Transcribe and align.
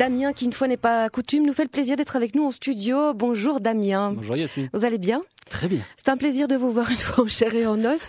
Damien, 0.00 0.32
qui 0.32 0.46
une 0.46 0.54
fois 0.54 0.66
n'est 0.66 0.78
pas 0.78 1.10
coutume, 1.10 1.44
nous 1.44 1.52
fait 1.52 1.64
le 1.64 1.68
plaisir 1.68 1.94
d'être 1.94 2.16
avec 2.16 2.34
nous 2.34 2.46
en 2.46 2.50
studio. 2.50 3.12
Bonjour 3.12 3.60
Damien. 3.60 4.12
Bonjour 4.12 4.34
Yasmine. 4.34 4.70
Vous 4.72 4.86
allez 4.86 4.96
bien? 4.96 5.20
Très 5.60 5.68
bien. 5.68 5.82
C'est 5.98 6.08
un 6.08 6.16
plaisir 6.16 6.48
de 6.48 6.56
vous 6.56 6.72
voir 6.72 6.90
une 6.90 6.96
fois 6.96 7.24
en 7.24 7.28
chair 7.28 7.54
et 7.54 7.66
en 7.66 7.84
os. 7.84 8.00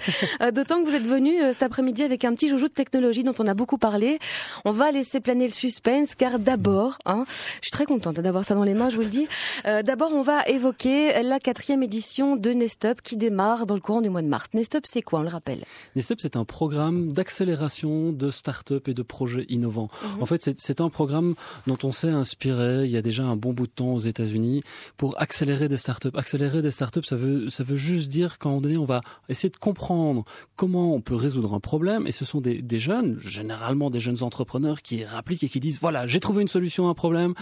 Euh, 0.42 0.52
d'autant 0.52 0.82
que 0.82 0.88
vous 0.88 0.96
êtes 0.96 1.06
venu 1.06 1.42
euh, 1.42 1.52
cet 1.52 1.64
après-midi 1.64 2.02
avec 2.02 2.24
un 2.24 2.34
petit 2.34 2.48
joujou 2.48 2.70
de 2.70 2.74
technologie 2.74 3.26
dont 3.26 3.34
on 3.40 3.46
a 3.46 3.54
beaucoup 3.54 3.78
parlé. 3.78 4.20
On 4.64 4.72
va 4.72 4.90
laisser 4.90 5.20
planer 5.20 5.48
le 5.48 5.52
suspense 5.52 6.16
car 6.16 6.40
d'abord, 6.40 6.98
hein, 7.06 7.26
je 7.60 7.68
suis 7.68 7.72
très 7.72 7.84
contente 7.84 8.22
d'avoir 8.22 8.46
ça 8.46 8.56
dans 8.56 8.64
les 8.64 8.74
mains, 8.74 8.88
je 8.88 8.96
vous 8.96 9.02
le 9.02 9.10
dis. 9.10 9.28
Euh, 9.66 9.84
d'abord, 9.84 10.14
on 10.14 10.22
va 10.22 10.48
évoquer 10.48 11.22
la 11.24 11.42
quatrième 11.42 11.84
édition 11.84 12.38
de 12.38 12.52
Nestup 12.52 13.02
qui 13.02 13.18
démarre 13.18 13.66
dans 13.66 13.76
le 13.76 13.82
courant 13.82 14.00
du 14.00 14.10
mois 14.10 14.22
de 14.22 14.28
mars. 14.28 14.48
Nestup, 14.54 14.86
c'est 14.88 15.02
quoi 15.02 15.20
On 15.20 15.24
le 15.24 15.28
rappelle? 15.28 15.66
Nestup, 15.98 16.22
c'est 16.22 16.38
un 16.38 16.46
programme 16.46 17.12
d'accélération 17.12 18.14
de 18.14 18.32
start-up 18.32 18.88
et 18.88 18.94
de 18.94 19.04
projets 19.04 19.46
innovants. 19.50 19.90
Mhm. 20.02 20.24
En 20.24 20.26
fait, 20.26 20.52
c'est 20.56 20.80
un 20.80 20.90
programme 20.90 21.36
dont 21.68 21.78
on 21.84 21.92
s'est 21.92 22.12
inspiré 22.12 22.86
il 22.86 22.92
y 22.92 22.98
a 22.98 23.02
déjà 23.02 23.24
un 23.24 23.36
bon 23.36 23.52
bout 23.52 23.68
de 23.68 23.74
temps 23.74 23.94
aux 23.94 24.00
États-Unis 24.00 24.64
pour 24.96 25.22
accélérer 25.22 25.68
des 25.68 25.76
start-up. 25.76 26.16
Accélérer 26.16 26.62
des 26.62 26.72
start-up, 26.72 27.04
ça 27.04 27.18
veut 27.18 27.41
ça 27.50 27.64
veut 27.64 27.76
juste 27.76 28.10
dire 28.10 28.38
qu'à 28.38 28.50
un 28.50 28.52
moment 28.54 28.62
donné, 28.62 28.78
on 28.78 28.86
va 28.86 29.02
essayer 29.30 29.50
de 29.50 29.58
comprendre 29.58 30.26
comment 30.56 30.94
on 30.94 31.02
peut 31.02 31.16
résoudre 31.16 31.54
un 31.54 31.60
problème. 31.60 32.08
Et 32.08 32.12
ce 32.12 32.26
sont 32.26 32.42
des, 32.42 32.62
des 32.62 32.80
jeunes, 32.80 33.20
généralement 33.22 33.90
des 33.90 34.00
jeunes 34.00 34.24
entrepreneurs, 34.24 34.82
qui 34.82 35.04
répliquent 35.04 35.44
et 35.44 35.50
qui 35.50 35.60
disent 35.60 35.80
voilà, 35.80 36.08
j'ai 36.08 36.20
trouvé 36.20 36.42
une 36.42 36.48
solution 36.48 36.88
à 36.88 36.92
un 36.92 36.94
problème. 36.94 37.34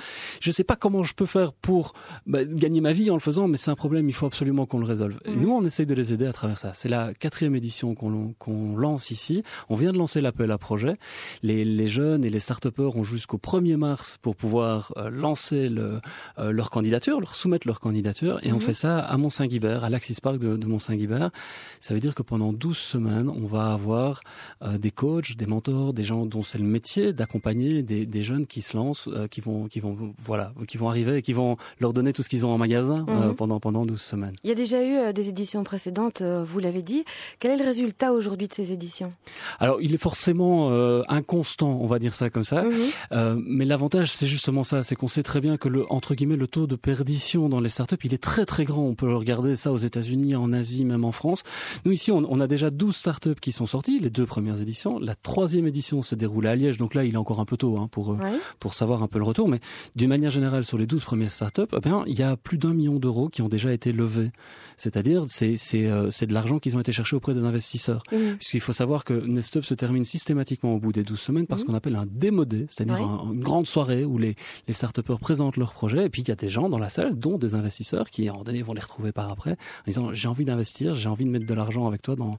Je 0.41 0.49
ne 0.49 0.53
sais 0.53 0.63
pas 0.63 0.75
comment 0.75 1.03
je 1.03 1.13
peux 1.13 1.25
faire 1.25 1.53
pour 1.53 1.93
bah, 2.25 2.43
gagner 2.45 2.81
ma 2.81 2.93
vie 2.93 3.09
en 3.09 3.15
le 3.15 3.19
faisant, 3.19 3.47
mais 3.47 3.57
c'est 3.57 3.71
un 3.71 3.75
problème, 3.75 4.09
il 4.09 4.13
faut 4.13 4.25
absolument 4.25 4.65
qu'on 4.65 4.79
le 4.79 4.85
résolve. 4.85 5.19
Et 5.25 5.31
mmh. 5.31 5.41
nous, 5.41 5.51
on 5.51 5.65
essaye 5.65 5.85
de 5.85 5.93
les 5.93 6.13
aider 6.13 6.25
à 6.25 6.33
travers 6.33 6.57
ça. 6.57 6.73
C'est 6.73 6.89
la 6.89 7.13
quatrième 7.13 7.55
édition 7.55 7.95
qu'on 7.95 8.75
lance 8.77 9.11
ici. 9.11 9.43
On 9.69 9.75
vient 9.75 9.91
de 9.91 9.97
lancer 9.97 10.21
l'appel 10.21 10.51
à 10.51 10.57
projet. 10.57 10.97
Les, 11.43 11.65
les 11.65 11.87
jeunes 11.87 12.23
et 12.25 12.29
les 12.29 12.39
start-upers 12.39 12.95
ont 12.95 13.03
jusqu'au 13.03 13.37
1er 13.37 13.77
mars 13.77 14.17
pour 14.21 14.35
pouvoir 14.35 14.93
euh, 14.97 15.09
lancer 15.09 15.69
le, 15.69 15.99
euh, 16.37 16.51
leur 16.51 16.69
candidature, 16.69 17.19
leur 17.19 17.35
soumettre 17.35 17.67
leur 17.67 17.79
candidature. 17.79 18.39
Et 18.43 18.51
on 18.51 18.57
mmh. 18.57 18.61
fait 18.61 18.73
ça 18.73 18.99
à 18.99 19.17
Mont-Saint-Guibert 19.17 19.83
à 19.89 19.91
l'Axis 19.91 20.21
Park 20.21 20.37
de, 20.37 20.55
de 20.55 20.67
Mont-Saint-Guibert. 20.67 21.31
Ça 21.79 21.93
veut 21.93 21.99
dire 21.99 22.15
que 22.15 22.21
pendant 22.21 22.53
12 22.53 22.77
semaines, 22.77 23.29
on 23.29 23.47
va 23.47 23.73
avoir 23.73 24.21
euh, 24.61 24.77
des 24.77 24.91
coachs, 24.91 25.35
des 25.35 25.45
mentors, 25.45 25.93
des 25.93 26.03
gens 26.03 26.25
dont 26.25 26.43
c'est 26.43 26.57
le 26.57 26.63
métier 26.63 27.11
d'accompagner 27.11 27.81
des, 27.83 28.05
des, 28.05 28.23
jeunes 28.23 28.45
qui 28.45 28.61
se 28.61 28.77
lancent, 28.77 29.09
euh, 29.11 29.27
qui 29.27 29.41
vont, 29.41 29.67
qui 29.67 29.79
vont, 29.79 30.13
voilà, 30.17 30.53
qui 30.67 30.77
vont 30.77 30.89
arriver 30.89 31.17
et 31.17 31.21
qui 31.21 31.33
vont 31.33 31.57
leur 31.79 31.93
donner 31.93 32.13
tout 32.13 32.23
ce 32.23 32.29
qu'ils 32.29 32.45
ont 32.45 32.51
en 32.51 32.57
magasin 32.57 33.05
euh, 33.09 33.29
mhm. 33.29 33.35
pendant 33.35 33.59
pendant 33.59 33.85
12 33.85 33.99
semaines. 33.99 34.35
Il 34.43 34.49
y 34.49 34.51
a 34.51 34.55
déjà 34.55 34.83
eu 34.83 35.13
des 35.13 35.29
éditions 35.29 35.63
précédentes, 35.63 36.21
vous 36.21 36.59
l'avez 36.59 36.81
dit. 36.81 37.03
Quel 37.39 37.51
est 37.51 37.57
le 37.57 37.65
résultat 37.65 38.13
aujourd'hui 38.13 38.47
de 38.47 38.53
ces 38.53 38.71
éditions? 38.71 39.11
Alors, 39.59 39.81
il 39.81 39.93
est 39.93 39.97
forcément 39.97 40.69
inconstant, 41.09 41.79
on 41.81 41.87
va 41.87 41.99
dire 41.99 42.13
ça 42.13 42.29
comme 42.29 42.43
ça. 42.43 42.63
Mhm. 42.63 43.43
mais 43.47 43.65
l'avantage, 43.65 44.11
c'est 44.13 44.27
justement 44.27 44.63
ça, 44.63 44.83
c'est 44.83 44.95
qu'on 44.95 45.07
sait 45.07 45.23
très 45.23 45.41
bien 45.41 45.57
que 45.57 45.67
le 45.67 45.91
entre 45.91 46.13
guillemets 46.13 46.35
le 46.35 46.47
taux 46.47 46.67
de 46.67 46.75
perdition 46.75 47.49
dans 47.49 47.59
les 47.59 47.69
startups, 47.69 47.97
il 48.03 48.13
est 48.13 48.21
très 48.21 48.45
très 48.45 48.65
grand. 48.65 48.83
On 48.83 48.95
peut 48.95 49.13
regarder 49.13 49.55
ça 49.55 49.71
États-Unis, 49.79 50.35
en 50.35 50.53
Asie, 50.53 50.85
même 50.85 51.05
en 51.05 51.11
France. 51.11 51.43
Nous 51.85 51.91
ici, 51.91 52.11
on, 52.11 52.23
on, 52.29 52.39
a 52.39 52.47
déjà 52.47 52.69
12 52.69 52.95
startups 52.95 53.39
qui 53.41 53.51
sont 53.51 53.65
sorties, 53.65 53.99
les 53.99 54.09
deux 54.09 54.25
premières 54.25 54.61
éditions. 54.61 54.99
La 54.99 55.15
troisième 55.15 55.67
édition 55.67 56.01
se 56.01 56.15
déroule 56.15 56.47
à 56.47 56.55
Liège, 56.55 56.77
donc 56.77 56.93
là, 56.93 57.03
il 57.03 57.15
est 57.15 57.17
encore 57.17 57.39
un 57.39 57.45
peu 57.45 57.57
tôt 57.57 57.77
hein, 57.77 57.87
pour 57.91 58.11
euh, 58.11 58.17
pour 58.59 58.73
savoir 58.73 59.03
un 59.03 59.07
peu 59.07 59.19
le 59.19 59.25
retour. 59.25 59.47
Mais 59.47 59.59
d'une 59.95 60.09
manière 60.09 60.31
générale, 60.31 60.63
sur 60.63 60.77
les 60.77 60.85
12 60.85 61.03
premières 61.03 61.31
startups, 61.31 61.61
eh 61.75 61.79
bien, 61.79 62.03
il 62.07 62.17
y 62.17 62.23
a 62.23 62.35
plus 62.35 62.57
d'un 62.57 62.73
million 62.73 62.99
d'euros 62.99 63.29
qui 63.29 63.41
ont 63.41 63.49
déjà 63.49 63.73
été 63.73 63.91
levés. 63.91 64.31
C'est-à-dire, 64.77 65.25
c'est 65.27 65.57
c'est 65.57 65.85
euh, 65.87 66.09
c'est 66.11 66.27
de 66.27 66.33
l'argent 66.33 66.59
qui 66.59 66.73
ont 66.75 66.79
été 66.79 66.91
cherchés 66.91 67.15
auprès 67.15 67.33
des 67.33 67.43
investisseurs. 67.43 68.03
Mmh. 68.11 68.35
Puisqu'il 68.37 68.61
faut 68.61 68.73
savoir 68.73 69.03
que 69.03 69.13
Nestup 69.13 69.63
se 69.63 69.73
termine 69.73 70.05
systématiquement 70.05 70.73
au 70.73 70.79
bout 70.79 70.91
des 70.91 71.03
12 71.03 71.19
semaines 71.19 71.47
parce 71.47 71.63
mmh. 71.63 71.65
qu'on 71.65 71.73
appelle 71.73 71.95
un 71.95 72.05
démodé, 72.05 72.65
c'est-à-dire 72.69 72.97
une 73.31 73.41
grande 73.41 73.67
soirée 73.67 74.05
où 74.05 74.17
les 74.17 74.35
les 74.67 74.73
startupeurs 74.73 75.19
présentent 75.19 75.57
leurs 75.57 75.73
projets 75.73 76.05
et 76.05 76.09
puis 76.09 76.21
il 76.21 76.27
y 76.27 76.31
a 76.31 76.35
des 76.35 76.49
gens 76.49 76.69
dans 76.69 76.79
la 76.79 76.89
salle, 76.89 77.17
dont 77.17 77.37
des 77.37 77.55
investisseurs, 77.55 78.09
qui 78.09 78.29
en 78.29 78.43
donné 78.43 78.61
vont 78.61 78.73
les 78.73 78.81
retrouver 78.81 79.11
par 79.11 79.29
après 79.29 79.57
en 79.81 79.85
disant 79.85 80.13
j'ai 80.13 80.27
envie 80.27 80.45
d'investir, 80.45 80.95
j'ai 80.95 81.09
envie 81.09 81.25
de 81.25 81.29
mettre 81.29 81.45
de 81.45 81.53
l'argent 81.53 81.87
avec 81.87 82.01
toi 82.01 82.15
dans 82.15 82.37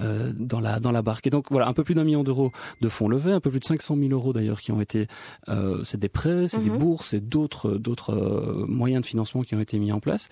euh, 0.00 0.32
dans 0.36 0.60
la 0.60 0.80
dans 0.80 0.92
la 0.92 1.02
barque. 1.02 1.26
Et 1.26 1.30
donc 1.30 1.46
voilà, 1.50 1.68
un 1.68 1.72
peu 1.72 1.84
plus 1.84 1.94
d'un 1.94 2.04
million 2.04 2.24
d'euros 2.24 2.52
de 2.80 2.88
fonds 2.88 3.08
levés, 3.08 3.32
un 3.32 3.40
peu 3.40 3.50
plus 3.50 3.60
de 3.60 3.64
500 3.64 3.96
000 3.96 4.10
euros 4.10 4.32
d'ailleurs 4.32 4.60
qui 4.60 4.72
ont 4.72 4.80
été, 4.80 5.06
euh, 5.48 5.82
c'est 5.84 5.98
des 5.98 6.08
prêts, 6.08 6.48
c'est 6.48 6.62
des 6.62 6.70
mhm. 6.70 6.78
bourses, 6.78 7.08
c'est 7.08 7.26
d'autres 7.26 7.72
d'autres 7.72 8.14
euh, 8.14 8.66
moyens 8.68 9.02
de 9.02 9.06
financement 9.06 9.42
qui 9.42 9.54
ont 9.54 9.60
été 9.60 9.78
mis 9.78 9.92
en 9.92 10.00
place. 10.00 10.28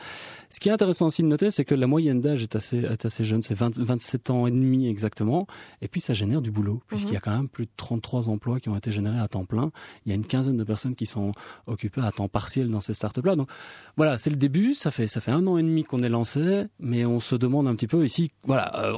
Ce 0.50 0.60
qui 0.60 0.68
est 0.68 0.72
intéressant 0.72 1.06
aussi 1.06 1.22
de 1.22 1.28
noter, 1.28 1.50
c'est 1.50 1.64
que 1.64 1.74
la 1.74 1.86
moyenne 1.86 2.20
d'âge 2.20 2.42
est 2.42 2.56
assez 2.56 2.78
est 2.78 3.04
assez 3.04 3.24
jeune, 3.24 3.42
c'est 3.42 3.56
27 3.56 4.30
ans 4.30 4.46
et 4.46 4.50
demi 4.50 4.88
exactement, 4.88 5.46
et 5.82 5.88
puis 5.88 6.00
ça 6.00 6.14
génère 6.14 6.40
du 6.40 6.50
boulot 6.50 6.82
puisqu'il 6.86 7.12
y 7.12 7.16
a 7.16 7.18
mhm. 7.18 7.22
quand 7.24 7.36
même 7.36 7.48
plus 7.48 7.66
de 7.66 7.70
33 7.76 8.28
emplois 8.28 8.60
qui 8.60 8.68
ont 8.68 8.76
été 8.76 8.92
générés 8.92 9.18
à 9.18 9.28
temps 9.28 9.44
plein. 9.44 9.70
Il 10.04 10.10
y 10.10 10.12
a 10.12 10.14
une 10.14 10.26
quinzaine 10.26 10.56
de 10.56 10.64
personnes 10.64 10.94
qui 10.94 11.06
sont 11.06 11.32
occupées 11.66 12.02
à 12.02 12.12
temps 12.12 12.28
partiel 12.28 12.70
dans 12.70 12.80
ces 12.80 12.94
startups 12.94 13.24
là. 13.24 13.36
Donc 13.36 13.48
voilà, 13.96 14.18
c'est 14.18 14.30
le 14.30 14.36
début. 14.36 14.74
Ça 14.74 14.90
fait 14.90 15.06
ça 15.06 15.20
fait 15.20 15.32
un 15.32 15.46
an 15.46 15.58
et 15.58 15.62
demi 15.62 15.84
qu'on 15.84 16.02
est 16.02 16.08
lancé 16.08 16.25
mais 16.80 17.04
on 17.04 17.20
se 17.20 17.34
demande 17.34 17.66
un 17.68 17.74
petit 17.74 17.86
peu 17.86 18.04
ici, 18.04 18.30
voilà, 18.44 18.72
euh, 18.84 18.94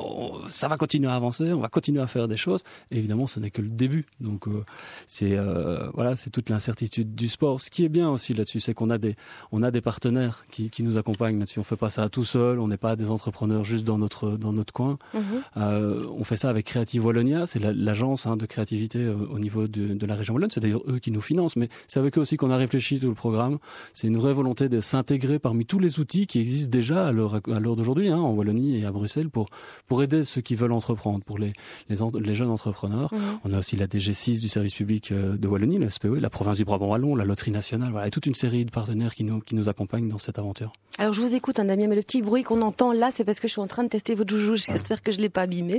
ça 0.48 0.68
va 0.68 0.76
continuer 0.76 1.08
à 1.08 1.14
avancer, 1.14 1.52
on 1.52 1.60
va 1.60 1.68
continuer 1.68 2.00
à 2.00 2.06
faire 2.06 2.28
des 2.28 2.36
choses. 2.36 2.62
Et 2.90 2.98
évidemment, 2.98 3.26
ce 3.26 3.40
n'est 3.40 3.50
que 3.50 3.62
le 3.62 3.70
début. 3.70 4.06
Donc 4.20 4.48
euh, 4.48 4.64
c'est 5.06 5.36
euh, 5.36 5.88
voilà, 5.94 6.16
c'est 6.16 6.30
toute 6.30 6.50
l'incertitude 6.50 7.14
du 7.14 7.28
sport. 7.28 7.60
Ce 7.60 7.70
qui 7.70 7.84
est 7.84 7.88
bien 7.88 8.10
aussi 8.10 8.34
là-dessus, 8.34 8.60
c'est 8.60 8.74
qu'on 8.74 8.90
a 8.90 8.98
des 8.98 9.16
on 9.52 9.62
a 9.62 9.70
des 9.70 9.80
partenaires 9.80 10.44
qui, 10.50 10.70
qui 10.70 10.82
nous 10.82 10.98
accompagnent 10.98 11.38
là-dessus. 11.38 11.60
On 11.60 11.64
fait 11.64 11.76
pas 11.76 11.90
ça 11.90 12.08
tout 12.08 12.24
seul, 12.24 12.58
on 12.58 12.68
n'est 12.68 12.76
pas 12.76 12.96
des 12.96 13.10
entrepreneurs 13.10 13.64
juste 13.64 13.84
dans 13.84 13.98
notre 13.98 14.36
dans 14.36 14.52
notre 14.52 14.72
coin. 14.72 14.98
Mhm. 15.14 16.06
on 16.18 16.24
fait 16.24 16.36
ça 16.36 16.50
avec 16.50 16.66
Creative 16.66 17.04
Wallonia, 17.04 17.46
c'est 17.46 17.60
l'agence 17.60 18.26
hein, 18.26 18.36
de 18.36 18.46
créativité 18.46 19.08
au 19.08 19.38
niveau 19.38 19.66
de, 19.68 19.94
de 19.94 20.06
la 20.06 20.14
région 20.14 20.34
wallonne. 20.34 20.50
C'est 20.50 20.60
d'ailleurs 20.60 20.82
eux 20.88 20.98
qui 20.98 21.10
nous 21.10 21.20
financent, 21.20 21.56
mais 21.56 21.68
c'est 21.86 22.00
avec 22.00 22.16
eux 22.18 22.20
aussi 22.20 22.36
qu'on 22.36 22.50
a 22.50 22.56
réfléchi 22.56 22.98
tout 22.98 23.08
le 23.08 23.14
programme. 23.14 23.58
C'est 23.94 24.06
une 24.06 24.18
vraie 24.18 24.32
volonté 24.32 24.68
de 24.68 24.80
s'intégrer 24.80 25.38
parmi 25.38 25.66
tous 25.66 25.78
les 25.78 26.00
outils 26.00 26.26
qui 26.26 26.40
existent 26.40 26.70
déjà 26.70 27.06
à 27.06 27.12
l'heure 27.18 27.34
à 27.34 27.60
l'heure 27.60 27.76
d'aujourd'hui, 27.76 28.08
hein, 28.08 28.18
en 28.18 28.32
Wallonie 28.32 28.78
et 28.78 28.86
à 28.86 28.92
Bruxelles, 28.92 29.30
pour 29.30 29.48
pour 29.86 30.02
aider 30.02 30.24
ceux 30.24 30.40
qui 30.40 30.54
veulent 30.54 30.72
entreprendre, 30.72 31.22
pour 31.24 31.38
les 31.38 31.52
les, 31.88 31.96
les 32.20 32.34
jeunes 32.34 32.50
entrepreneurs. 32.50 33.12
Mhm. 33.12 33.20
On 33.44 33.52
a 33.52 33.58
aussi 33.58 33.76
la 33.76 33.86
DG6 33.86 34.40
du 34.40 34.48
service 34.48 34.74
public 34.74 35.12
euh, 35.12 35.36
de 35.36 35.48
Wallonie, 35.48 35.78
le 35.78 35.90
SPE, 35.90 36.20
la 36.20 36.30
province 36.30 36.56
du 36.56 36.64
Brabant 36.64 36.88
wallon, 36.88 37.14
la 37.16 37.24
loterie 37.24 37.50
nationale, 37.50 37.90
voilà, 37.90 38.06
et 38.06 38.10
toute 38.10 38.26
une 38.26 38.34
série 38.34 38.64
de 38.64 38.70
partenaires 38.70 39.14
qui 39.14 39.24
nous 39.24 39.40
qui 39.40 39.54
nous 39.54 39.68
accompagnent 39.68 40.08
dans 40.08 40.18
cette 40.18 40.38
aventure. 40.38 40.72
Alors 41.00 41.12
je 41.12 41.20
vous 41.20 41.36
écoute, 41.36 41.60
hein, 41.60 41.64
Damien, 41.64 41.86
mais 41.86 41.94
le 41.94 42.02
petit 42.02 42.22
bruit 42.22 42.42
qu'on 42.42 42.60
entend 42.60 42.92
là, 42.92 43.10
c'est 43.12 43.24
parce 43.24 43.38
que 43.38 43.46
je 43.46 43.52
suis 43.52 43.60
en 43.60 43.68
train 43.68 43.84
de 43.84 43.88
tester 43.88 44.16
votre 44.16 44.36
joujou. 44.36 44.56
J'espère 44.56 45.00
que 45.00 45.12
je 45.12 45.20
l'ai 45.20 45.28
pas 45.28 45.42
abîmé, 45.42 45.78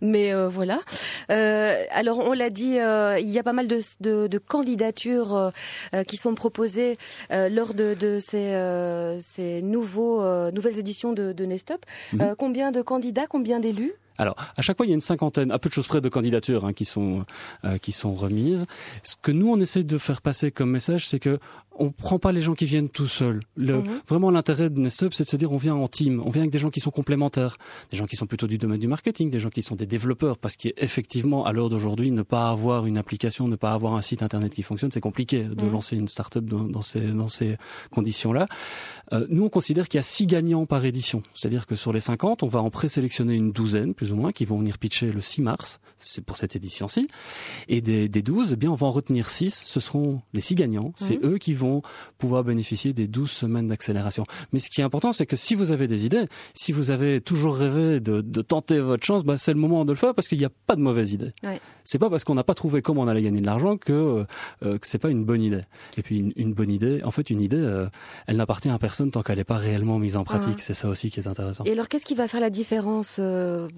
mais 0.00 0.32
euh, 0.32 0.48
voilà. 0.48 0.78
Euh, 1.30 1.82
alors 1.90 2.20
on 2.20 2.32
l'a 2.32 2.48
dit, 2.48 2.78
euh, 2.78 3.18
il 3.18 3.28
y 3.28 3.40
a 3.40 3.42
pas 3.42 3.52
mal 3.52 3.66
de, 3.66 3.80
de, 4.00 4.28
de 4.28 4.38
candidatures 4.38 5.50
qui 6.06 6.16
sont 6.16 6.34
proposées 6.36 6.96
lors 7.30 7.74
de, 7.74 7.94
de 7.94 8.20
ces, 8.20 8.56
ces 9.20 9.62
nouveaux 9.62 10.22
nouvelles 10.52 10.71
éditions 10.78 11.12
de, 11.12 11.32
de 11.32 11.44
Nestop. 11.44 11.84
Mhm. 12.12 12.34
combien 12.38 12.72
de 12.72 12.82
candidats, 12.82 13.26
combien 13.26 13.60
d'élus 13.60 13.92
alors, 14.18 14.36
à 14.56 14.62
chaque 14.62 14.76
fois, 14.76 14.86
il 14.86 14.90
y 14.90 14.92
a 14.92 14.94
une 14.94 15.00
cinquantaine, 15.00 15.50
à 15.50 15.58
peu 15.58 15.68
de 15.68 15.74
choses 15.74 15.86
près, 15.86 16.00
de 16.00 16.08
candidatures 16.08 16.64
hein, 16.64 16.72
qui 16.72 16.84
sont 16.84 17.24
euh, 17.64 17.78
qui 17.78 17.92
sont 17.92 18.14
remises. 18.14 18.66
Ce 19.02 19.16
que 19.20 19.32
nous 19.32 19.50
on 19.50 19.60
essaie 19.60 19.84
de 19.84 19.98
faire 19.98 20.22
passer 20.22 20.50
comme 20.50 20.70
message, 20.70 21.08
c'est 21.08 21.18
que 21.18 21.38
on 21.78 21.90
prend 21.90 22.18
pas 22.18 22.32
les 22.32 22.42
gens 22.42 22.54
qui 22.54 22.64
viennent 22.64 22.88
tout 22.88 23.06
seuls. 23.06 23.40
Le, 23.56 23.78
mhm. 23.78 24.00
Vraiment, 24.08 24.30
l'intérêt 24.30 24.70
de 24.70 24.78
Nestup, 24.78 25.14
c'est 25.14 25.24
de 25.24 25.28
se 25.28 25.36
dire 25.36 25.52
on 25.52 25.56
vient 25.56 25.74
en 25.74 25.88
team, 25.88 26.22
on 26.24 26.30
vient 26.30 26.42
avec 26.42 26.52
des 26.52 26.58
gens 26.58 26.70
qui 26.70 26.80
sont 26.80 26.90
complémentaires, 26.90 27.56
des 27.90 27.96
gens 27.96 28.06
qui 28.06 28.16
sont 28.16 28.26
plutôt 28.26 28.46
du 28.46 28.58
domaine 28.58 28.78
du 28.78 28.88
marketing, 28.88 29.30
des 29.30 29.40
gens 29.40 29.48
qui 29.48 29.62
sont 29.62 29.74
des 29.74 29.86
développeurs, 29.86 30.38
parce 30.38 30.56
qu'effectivement, 30.56 31.44
à 31.44 31.52
l'heure 31.52 31.68
d'aujourd'hui, 31.68 32.10
ne 32.10 32.22
pas 32.22 32.48
avoir 32.48 32.86
une 32.86 32.98
application, 32.98 33.48
ne 33.48 33.56
pas 33.56 33.72
avoir 33.72 33.94
un 33.94 34.02
site 34.02 34.22
internet 34.22 34.54
qui 34.54 34.62
fonctionne, 34.62 34.90
c'est 34.90 35.00
compliqué 35.00 35.44
de 35.44 35.64
mhm. 35.64 35.72
lancer 35.72 35.96
une 35.96 36.08
startup 36.08 36.44
dans, 36.44 36.64
dans 36.64 36.82
ces 36.82 37.00
dans 37.00 37.28
ces 37.28 37.56
conditions-là. 37.90 38.46
Euh, 39.12 39.26
nous, 39.28 39.44
on 39.44 39.48
considère 39.48 39.88
qu'il 39.88 39.98
y 39.98 40.00
a 40.00 40.04
six 40.04 40.26
gagnants 40.26 40.66
par 40.66 40.84
édition, 40.84 41.22
c'est-à-dire 41.34 41.66
que 41.66 41.74
sur 41.74 41.92
les 41.92 42.00
50, 42.00 42.42
on 42.42 42.48
va 42.48 42.62
en 42.62 42.70
présélectionner 42.70 43.34
une 43.34 43.52
douzaine, 43.52 43.94
plus 43.94 44.11
ou 44.12 44.16
moins, 44.16 44.32
qui 44.32 44.44
vont 44.44 44.58
venir 44.58 44.78
pitcher 44.78 45.10
le 45.12 45.20
6 45.20 45.42
mars, 45.42 45.80
c'est 46.00 46.24
pour 46.24 46.36
cette 46.36 46.56
édition-ci, 46.56 47.08
et 47.68 47.80
des, 47.80 48.08
des 48.08 48.22
12, 48.22 48.52
eh 48.52 48.56
bien, 48.56 48.70
on 48.70 48.74
va 48.74 48.86
en 48.86 48.90
retenir 48.90 49.28
6, 49.28 49.62
ce 49.66 49.80
seront 49.80 50.22
les 50.32 50.40
six 50.40 50.54
gagnants, 50.54 50.92
c'est 50.96 51.22
mhm. 51.22 51.34
eux 51.34 51.38
qui 51.38 51.54
vont 51.54 51.82
pouvoir 52.18 52.44
bénéficier 52.44 52.92
des 52.92 53.08
12 53.08 53.30
semaines 53.30 53.68
d'accélération. 53.68 54.24
Mais 54.52 54.58
ce 54.58 54.70
qui 54.70 54.80
est 54.80 54.84
important, 54.84 55.12
c'est 55.12 55.26
que 55.26 55.36
si 55.36 55.54
vous 55.54 55.70
avez 55.70 55.86
des 55.86 56.04
idées, 56.04 56.26
si 56.54 56.72
vous 56.72 56.90
avez 56.90 57.20
toujours 57.20 57.56
rêvé 57.56 58.00
de, 58.00 58.20
de 58.20 58.42
tenter 58.42 58.80
votre 58.80 59.04
chance, 59.04 59.24
bah, 59.24 59.38
c'est 59.38 59.52
le 59.52 59.60
moment 59.60 59.84
de 59.84 59.92
le 59.92 59.98
faire 59.98 60.14
parce 60.14 60.28
qu'il 60.28 60.38
n'y 60.38 60.44
a 60.44 60.50
pas 60.66 60.76
de 60.76 60.80
mauvaise 60.80 61.12
idée. 61.12 61.32
Ouais. 61.42 61.60
C'est 61.84 61.98
pas 61.98 62.10
parce 62.10 62.24
qu'on 62.24 62.34
n'a 62.34 62.44
pas 62.44 62.54
trouvé 62.54 62.82
comment 62.82 63.02
on 63.02 63.08
allait 63.08 63.22
gagner 63.22 63.40
de 63.40 63.46
l'argent 63.46 63.76
que, 63.76 63.92
euh, 63.92 64.24
euh 64.64 64.78
que 64.78 64.86
c'est 64.86 64.98
pas 64.98 65.10
une 65.10 65.24
bonne 65.24 65.42
idée. 65.42 65.62
Et 65.96 66.02
puis 66.02 66.18
une, 66.18 66.32
une 66.36 66.54
bonne 66.54 66.70
idée, 66.70 67.02
en 67.04 67.10
fait, 67.10 67.30
une 67.30 67.40
idée, 67.40 67.56
euh, 67.56 67.88
elle 68.26 68.36
n'appartient 68.36 68.68
à 68.68 68.78
personne 68.78 69.10
tant 69.10 69.22
qu'elle 69.22 69.38
n'est 69.38 69.44
pas 69.44 69.56
réellement 69.56 69.98
mise 69.98 70.16
en 70.16 70.24
pratique. 70.24 70.56
Ah. 70.58 70.62
C'est 70.62 70.74
ça 70.74 70.88
aussi 70.88 71.10
qui 71.10 71.20
est 71.20 71.26
intéressant. 71.26 71.64
Et 71.64 71.72
alors, 71.72 71.88
qu'est-ce 71.88 72.06
qui 72.06 72.14
va 72.14 72.28
faire 72.28 72.40
la 72.40 72.50
différence 72.50 73.16
euh, 73.18 73.68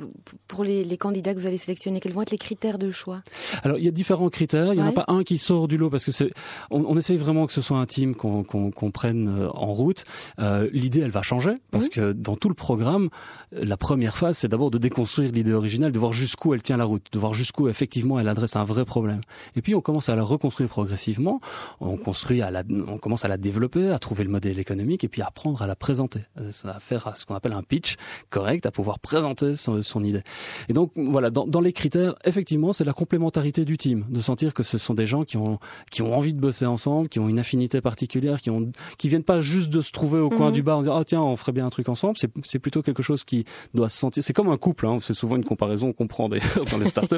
pour 0.48 0.64
les, 0.64 0.84
les, 0.84 0.96
candidats 0.96 1.34
que 1.34 1.40
vous 1.40 1.46
allez 1.46 1.58
sélectionner? 1.58 2.00
Quels 2.00 2.12
vont 2.12 2.22
être 2.22 2.30
les 2.30 2.38
critères 2.38 2.78
de 2.78 2.90
choix? 2.90 3.22
Alors 3.62 3.78
il 3.78 3.84
y 3.84 3.88
a 3.88 3.90
différents 3.90 4.28
critères. 4.28 4.72
Il 4.72 4.76
n'y 4.76 4.82
en 4.82 4.88
a 4.88 4.92
pas 4.92 5.04
un 5.08 5.22
qui 5.22 5.38
sort 5.38 5.68
du 5.68 5.76
lot 5.76 5.90
parce 5.90 6.04
que 6.04 6.12
c'est. 6.12 6.30
On, 6.70 6.84
on, 6.86 6.98
essaye 6.98 7.16
vraiment 7.16 7.46
que 7.46 7.52
ce 7.52 7.60
soit 7.60 7.78
un 7.78 7.86
team 7.86 8.14
qu'on 8.14 8.42
qu'on 8.42 8.90
prenne 8.90 9.28
euh, 9.28 9.48
en 9.50 9.72
route. 9.72 10.04
Euh, 10.38 10.68
l'idée, 10.72 11.00
elle 11.00 11.10
va 11.10 11.22
changer 11.22 11.54
parce 11.70 11.88
que 11.88 12.12
dans 12.12 12.36
tout 12.36 12.48
le 12.48 12.54
programme, 12.54 13.08
la 13.52 13.76
première 13.76 14.16
phase, 14.16 14.38
c'est 14.38 14.48
d'abord 14.48 14.70
de 14.70 14.78
déconstruire 14.78 15.32
l'idée 15.32 15.52
originale, 15.52 15.92
de 15.92 15.98
voir 15.98 16.12
jusqu'où 16.12 16.54
elle 16.54 16.62
tient 16.62 16.76
la 16.76 16.84
route, 16.84 17.06
de 17.12 17.18
voir 17.18 17.34
jusqu'où 17.34 17.68
effectivement 17.68 17.93
elle 18.18 18.28
adresse 18.28 18.56
un 18.56 18.64
vrai 18.64 18.84
problème. 18.84 19.20
Et 19.56 19.62
puis 19.62 19.74
on 19.74 19.80
commence 19.80 20.08
à 20.08 20.16
la 20.16 20.22
reconstruire 20.22 20.68
progressivement. 20.68 21.40
On 21.80 21.96
construit 21.96 22.42
à 22.42 22.50
la, 22.50 22.62
on 22.88 22.98
commence 22.98 23.24
à 23.24 23.28
la 23.28 23.36
développer, 23.36 23.90
à 23.90 23.98
trouver 23.98 24.24
le 24.24 24.30
modèle 24.30 24.58
économique 24.58 25.04
et 25.04 25.08
puis 25.08 25.22
à 25.22 25.26
apprendre 25.26 25.62
à 25.62 25.66
la 25.66 25.76
présenter, 25.76 26.20
à 26.64 26.80
faire 26.80 27.16
ce 27.16 27.26
qu'on 27.26 27.34
appelle 27.34 27.52
un 27.52 27.62
pitch 27.62 27.96
correct, 28.30 28.66
à 28.66 28.70
pouvoir 28.70 28.98
présenter 28.98 29.56
son, 29.56 29.82
son 29.82 30.04
idée. 30.04 30.22
Et 30.68 30.72
donc 30.72 30.92
voilà, 30.96 31.30
dans, 31.30 31.46
dans 31.46 31.60
les 31.60 31.72
critères, 31.72 32.14
effectivement, 32.24 32.72
c'est 32.72 32.84
la 32.84 32.92
complémentarité 32.92 33.64
du 33.64 33.76
team, 33.76 34.04
de 34.08 34.20
sentir 34.20 34.54
que 34.54 34.62
ce 34.62 34.78
sont 34.78 34.94
des 34.94 35.06
gens 35.06 35.24
qui 35.24 35.36
ont 35.36 35.58
qui 35.90 36.02
ont 36.02 36.16
envie 36.16 36.32
de 36.32 36.40
bosser 36.40 36.66
ensemble, 36.66 37.08
qui 37.08 37.20
ont 37.20 37.28
une 37.28 37.38
affinité 37.38 37.80
particulière, 37.80 38.40
qui 38.40 38.50
ont 38.50 38.72
qui 38.98 39.08
viennent 39.08 39.24
pas 39.24 39.40
juste 39.40 39.70
de 39.70 39.82
se 39.82 39.92
trouver 39.92 40.20
au 40.20 40.30
coin 40.30 40.48
mhm. 40.48 40.52
du 40.52 40.62
bar 40.62 40.78
en 40.78 40.82
disant 40.82 40.96
ah 40.96 41.04
tiens 41.04 41.22
on 41.22 41.36
ferait 41.36 41.52
bien 41.52 41.66
un 41.66 41.70
truc 41.70 41.88
ensemble. 41.88 42.16
C'est 42.18 42.30
c'est 42.42 42.58
plutôt 42.58 42.82
quelque 42.82 43.02
chose 43.02 43.24
qui 43.24 43.44
doit 43.74 43.88
se 43.88 43.98
sentir. 43.98 44.22
C'est 44.22 44.32
comme 44.32 44.48
un 44.48 44.56
couple. 44.56 44.86
Hein, 44.86 44.98
c'est 45.00 45.14
souvent 45.14 45.36
une 45.36 45.44
comparaison 45.44 45.92
qu'on 45.92 46.06
prend 46.06 46.28
d'ailleurs 46.28 46.64
dans 46.70 46.78
les 46.78 46.86
startups. 46.86 47.16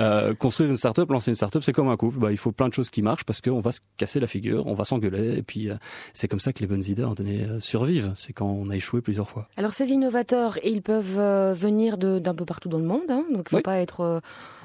euh, 0.00 0.13
construire 0.38 0.70
une 0.70 0.76
startup, 0.76 1.10
lancer 1.10 1.30
une 1.30 1.34
startup, 1.34 1.62
c'est 1.62 1.72
comme 1.72 1.88
un 1.88 1.96
couple. 1.96 2.18
Bah, 2.18 2.30
il 2.30 2.36
faut 2.36 2.52
plein 2.52 2.68
de 2.68 2.74
choses 2.74 2.90
qui 2.90 3.02
marchent 3.02 3.24
parce 3.24 3.40
qu'on 3.40 3.60
va 3.60 3.72
se 3.72 3.80
casser 3.96 4.20
la 4.20 4.26
figure, 4.26 4.66
on 4.66 4.74
va 4.74 4.84
s'engueuler 4.84 5.38
et 5.38 5.42
puis 5.42 5.70
euh, 5.70 5.74
c'est 6.12 6.28
comme 6.28 6.40
ça 6.40 6.52
que 6.52 6.60
les 6.60 6.66
bonnes 6.66 6.84
idées 6.84 7.04
en 7.04 7.14
donné 7.14 7.44
euh, 7.44 7.60
survivent. 7.60 8.12
C'est 8.14 8.32
quand 8.32 8.46
on 8.46 8.70
a 8.70 8.76
échoué 8.76 9.00
plusieurs 9.00 9.28
fois. 9.28 9.48
Alors 9.56 9.74
ces 9.74 9.90
innovateurs, 9.90 10.58
ils 10.64 10.82
peuvent 10.82 11.18
euh, 11.18 11.54
venir 11.54 11.98
d'un 11.98 12.34
peu 12.34 12.44
partout 12.44 12.68
dans 12.68 12.78
le 12.78 12.84
monde. 12.84 13.02
Hein, 13.08 13.24
donc 13.30 13.48
il 13.50 13.56
faut 13.56 13.62
pas 13.62 13.78
être 13.78 14.20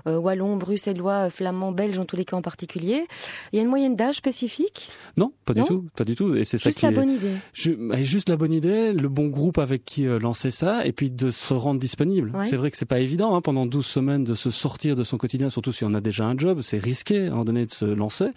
euh, 0.08 0.18
wallon, 0.18 0.58
bruxellois, 0.58 1.30
flamand, 1.30 1.72
belge 1.72 1.98
en 2.00 2.06
tous 2.06 2.16
les 2.16 2.26
cas 2.26 2.38
en 2.38 2.42
particulier. 2.42 3.06
Il 3.52 3.58
y 3.58 3.60
a 3.60 3.64
une 3.64 3.70
moyenne 3.70 3.96
d'âge 3.96 4.16
spécifique? 4.16 4.90
Non, 5.18 5.34
pas 5.46 5.54
du 5.54 5.64
tout, 5.64 5.88
pas 5.96 6.04
du 6.04 6.16
tout. 6.16 6.36
Et 6.36 6.46
c'est 6.46 6.58
ça 6.58 6.70
juste 6.70 6.82
la 6.82 6.92
bonne 6.92 7.12
idée. 7.12 8.04
juste 8.04 8.30
la 8.30 8.38
bonne 8.38 8.54
idée, 8.54 8.94
le 8.94 9.10
bon 9.10 9.28
groupe 9.28 9.58
avec 9.58 9.86
qui 9.86 10.08
euh, 10.08 10.20
lancer 10.20 10.52
ça, 10.52 10.86
et 10.86 10.92
puis 10.92 11.12
de 11.12 11.30
se 11.30 11.54
rendre 11.54 11.80
disponible. 11.80 12.32
C'est 12.44 12.56
vrai 12.56 12.72
que 12.72 12.78
c'est 12.78 12.86
pas 12.86 13.00
évident 13.00 13.36
hein, 13.36 13.42
pendant 13.42 13.66
12 13.66 13.86
semaines 13.86 14.24
de 14.24 14.34
se 14.34 14.50
sortir 14.50 14.96
de 14.96 15.04
son 15.04 15.18
quotidien, 15.18 15.39
surtout 15.48 15.72
si 15.72 15.86
on 15.86 15.94
a 15.94 16.02
déjà 16.02 16.26
un 16.26 16.38
job. 16.38 16.62
C'est 16.62 16.78
risqué 16.78 17.24
à 17.24 17.28
un 17.28 17.30
moment 17.30 17.46
donné 17.46 17.66
de 17.66 17.72
se 17.72 17.86
lancer, 17.86 18.30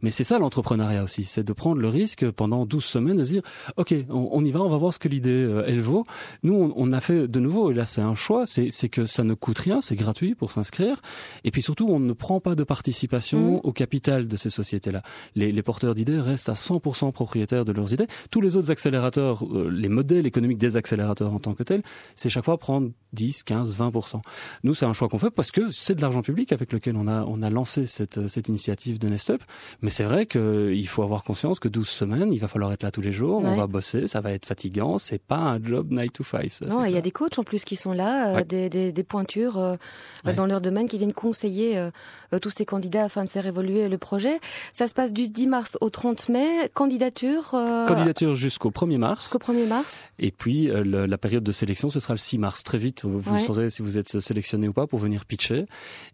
mais 0.00 0.10
c'est 0.10 0.24
ça 0.24 0.38
l'entrepreneuriat 0.38 1.04
aussi, 1.04 1.24
c'est 1.24 1.44
de 1.44 1.52
prendre 1.52 1.80
le 1.80 1.88
risque 1.88 2.30
pendant 2.30 2.64
12 2.64 2.84
semaines 2.84 3.18
de 3.18 3.24
se 3.24 3.30
dire, 3.30 3.42
ok, 3.76 3.94
on, 4.08 4.44
y 4.44 4.50
va, 4.50 4.60
on 4.60 4.68
va 4.68 4.78
voir 4.78 4.94
ce 4.94 4.98
que 4.98 5.08
l'idée 5.08 5.30
euh, 5.30 5.64
elle 5.66 5.80
vaut. 5.80 6.06
Nous, 6.42 6.54
on, 6.54 6.72
on, 6.76 6.92
a 6.92 7.00
fait 7.00 7.28
de 7.28 7.40
nouveau, 7.40 7.70
et 7.70 7.74
là 7.74 7.84
c'est 7.84 8.00
un 8.00 8.14
choix, 8.14 8.44
c'est 8.46 8.88
que 8.88 9.04
ça 9.04 9.24
ne 9.24 9.34
coûte 9.34 9.58
rien, 9.58 9.80
c'est 9.80 9.96
gratuit 9.96 10.34
pour 10.34 10.50
s'inscrire. 10.50 11.02
Et 11.44 11.50
puis 11.50 11.62
surtout, 11.62 11.88
on 11.88 12.00
ne 12.00 12.12
prend 12.12 12.40
pas 12.40 12.54
de 12.54 12.64
participation 12.64 13.56
mmh. 13.56 13.60
au 13.64 13.72
capital 13.72 14.28
de 14.28 14.36
ces 14.36 14.50
sociétés-là. 14.50 15.02
Les, 15.34 15.52
les 15.52 15.62
porteurs 15.62 15.94
d'idées 15.94 16.20
restent 16.20 16.48
à 16.48 16.54
100% 16.54 17.12
propriétaires 17.12 17.64
de 17.64 17.72
leurs 17.72 17.92
idées. 17.92 18.06
Tous 18.30 18.40
les 18.40 18.56
autres 18.56 18.70
accélérateurs, 18.70 19.44
euh, 19.44 19.70
les 19.70 19.88
modèles 19.88 20.26
économiques 20.26 20.58
des 20.58 20.76
accélérateurs 20.76 21.34
en 21.34 21.40
tant 21.40 21.54
que 21.54 21.62
tels, 21.62 21.82
c'est 22.14 22.30
chaque 22.30 22.44
fois 22.44 22.58
prendre 22.58 22.90
10, 23.12 23.42
15, 23.42 23.76
20%. 23.76 24.20
Nous, 24.64 24.74
c'est 24.74 24.86
un 24.86 24.92
choix 24.92 25.08
qu'on 25.08 25.18
fait 25.18 25.30
parce 25.30 25.50
que 25.50 25.70
c'est 25.70 25.94
de 25.94 26.00
l'argent 26.00 26.22
public 26.22 26.37
avec 26.50 26.72
lequel 26.72 26.96
on 26.96 27.08
a, 27.08 27.24
on 27.24 27.42
a 27.42 27.50
lancé 27.50 27.86
cette, 27.86 28.28
cette 28.28 28.48
initiative 28.48 28.98
de 28.98 29.08
Nestup. 29.08 29.42
Mais 29.82 29.90
c'est 29.90 30.04
vrai 30.04 30.26
qu'il 30.26 30.88
faut 30.88 31.02
avoir 31.02 31.24
conscience 31.24 31.60
que 31.60 31.68
12 31.68 31.88
semaines, 31.88 32.32
il 32.32 32.38
va 32.38 32.48
falloir 32.48 32.72
être 32.72 32.82
là 32.82 32.90
tous 32.90 33.00
les 33.00 33.12
jours, 33.12 33.42
on 33.44 33.56
va 33.56 33.66
bosser, 33.66 34.06
ça 34.06 34.20
va 34.20 34.32
être 34.32 34.46
fatigant, 34.46 34.98
c'est 34.98 35.22
pas 35.22 35.38
un 35.38 35.62
job 35.62 35.90
9 35.90 36.12
to 36.12 36.24
5. 36.24 36.60
non, 36.68 36.84
il 36.84 36.92
y 36.92 36.96
a 36.96 37.00
des 37.00 37.10
coachs 37.10 37.38
en 37.38 37.44
plus 37.44 37.64
qui 37.64 37.76
sont 37.76 37.92
là, 37.92 38.38
euh, 38.38 38.44
des, 38.44 38.70
des, 38.70 38.92
des, 38.92 39.02
pointures 39.02 39.58
euh, 39.58 39.76
dans 40.24 40.46
leur 40.46 40.60
domaine 40.60 40.88
qui 40.88 40.98
viennent 40.98 41.12
conseiller 41.12 41.78
euh, 41.78 41.90
euh, 42.32 42.38
tous 42.38 42.50
ces 42.50 42.64
candidats 42.64 43.04
afin 43.04 43.24
de 43.24 43.28
faire 43.28 43.46
évoluer 43.46 43.88
le 43.88 43.98
projet. 43.98 44.38
Ça 44.72 44.86
se 44.86 44.94
passe 44.94 45.12
du 45.12 45.30
10 45.30 45.46
mars 45.46 45.78
au 45.80 45.90
30 45.90 46.28
mai. 46.28 46.70
Candidature 46.74 47.50
euh, 47.54 47.86
Candidature 47.86 48.34
jusqu'au 48.34 48.70
1er 48.70 48.98
mars. 48.98 49.22
Jusqu'au 49.22 49.38
1er 49.38 49.66
mars. 49.66 50.04
Et 50.18 50.30
puis 50.30 50.68
la 50.84 51.18
période 51.18 51.44
de 51.44 51.52
sélection, 51.52 51.90
ce 51.90 52.00
sera 52.00 52.14
le 52.14 52.18
6 52.18 52.38
mars. 52.38 52.62
Très 52.62 52.78
vite, 52.78 53.04
vous 53.04 53.38
saurez 53.40 53.70
si 53.70 53.82
vous 53.82 53.98
êtes 53.98 54.20
sélectionné 54.20 54.68
ou 54.68 54.72
pas 54.72 54.86
pour 54.86 54.98
venir 54.98 55.24
pitcher. 55.24 55.66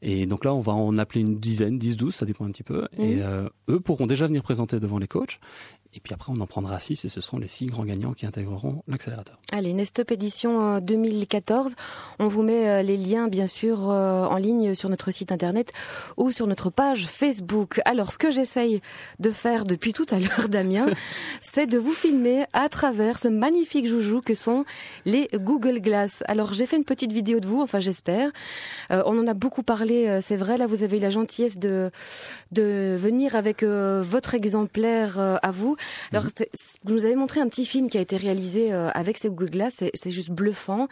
Et 0.02 0.13
donc 0.26 0.44
là, 0.44 0.54
on 0.54 0.60
va 0.60 0.72
en 0.72 0.98
appeler 0.98 1.20
une 1.20 1.38
dizaine, 1.38 1.78
10, 1.78 1.96
12, 1.96 2.14
ça 2.14 2.26
dépend 2.26 2.44
un 2.44 2.50
petit 2.50 2.62
peu. 2.62 2.86
Et 2.98 3.16
mhm. 3.16 3.50
eux 3.70 3.80
pourront 3.80 4.06
déjà 4.06 4.26
venir 4.26 4.42
présenter 4.42 4.80
devant 4.80 4.98
les 4.98 5.08
coachs. 5.08 5.40
Et 5.96 6.00
puis 6.00 6.12
après, 6.12 6.32
on 6.34 6.40
en 6.40 6.46
prendra 6.46 6.80
six 6.80 7.04
et 7.04 7.08
ce 7.08 7.20
seront 7.20 7.38
les 7.38 7.46
six 7.46 7.66
grands 7.66 7.84
gagnants 7.84 8.14
qui 8.14 8.26
intégreront 8.26 8.82
l'accélérateur. 8.88 9.38
Allez, 9.52 9.72
Nestup 9.72 10.10
édition 10.10 10.80
2014. 10.80 11.72
Euh, 11.72 11.74
on 12.18 12.26
vous 12.26 12.42
met 12.42 12.68
euh, 12.68 12.82
les 12.82 12.96
liens, 12.96 13.28
bien 13.28 13.46
sûr, 13.46 13.90
euh, 13.90 14.24
en 14.24 14.36
ligne 14.36 14.74
sur 14.74 14.88
notre 14.88 15.12
site 15.12 15.30
internet 15.30 15.72
ou 16.16 16.32
sur 16.32 16.48
notre 16.48 16.70
page 16.70 17.06
Facebook. 17.06 17.80
Alors, 17.84 18.10
ce 18.10 18.18
que 18.18 18.32
j'essaye 18.32 18.80
de 19.20 19.30
faire 19.30 19.64
depuis 19.64 19.92
tout 19.92 20.06
à 20.10 20.18
l'heure, 20.18 20.48
Damien, 20.48 20.86
c'est 21.40 21.66
de 21.66 21.78
vous 21.78 21.92
filmer 21.92 22.46
à 22.52 22.68
travers 22.68 23.20
ce 23.20 23.28
magnifique 23.28 23.86
joujou 23.86 24.20
que 24.20 24.34
sont 24.34 24.64
les 25.04 25.28
Google 25.32 25.78
Glass. 25.78 26.24
Alors, 26.26 26.54
j'ai 26.54 26.66
fait 26.66 26.76
une 26.76 26.84
petite 26.84 27.12
vidéo 27.12 27.38
de 27.38 27.46
vous, 27.46 27.62
enfin, 27.62 27.78
j'espère. 27.78 28.32
on 28.90 29.16
en 29.16 29.26
a 29.28 29.34
beaucoup 29.34 29.62
parlé, 29.62 30.18
c'est 30.20 30.36
vrai. 30.36 30.58
Là, 30.58 30.66
vous 30.66 30.82
avez 30.82 30.96
eu 30.96 31.00
la 31.00 31.10
gentillesse 31.10 31.58
de, 31.58 31.90
de 32.50 32.96
venir 32.98 33.36
avec 33.36 33.62
votre 33.62 34.34
exemplaire 34.34 35.18
à 35.18 35.50
vous. 35.52 35.76
Alors, 36.12 36.24
mhm. 36.24 36.46
vous 36.84 36.94
nous 36.94 37.04
avez 37.04 37.16
montré 37.16 37.40
un 37.40 37.48
petit 37.48 37.66
film 37.66 37.88
qui 37.88 37.98
a 37.98 38.00
été 38.00 38.16
réalisé 38.16 38.72
euh, 38.72 38.90
avec 38.94 39.18
ces 39.18 39.28
Google 39.28 39.50
Glass. 39.50 39.84
C'est 39.94 40.10
juste 40.10 40.30
bluffant. 40.30 40.88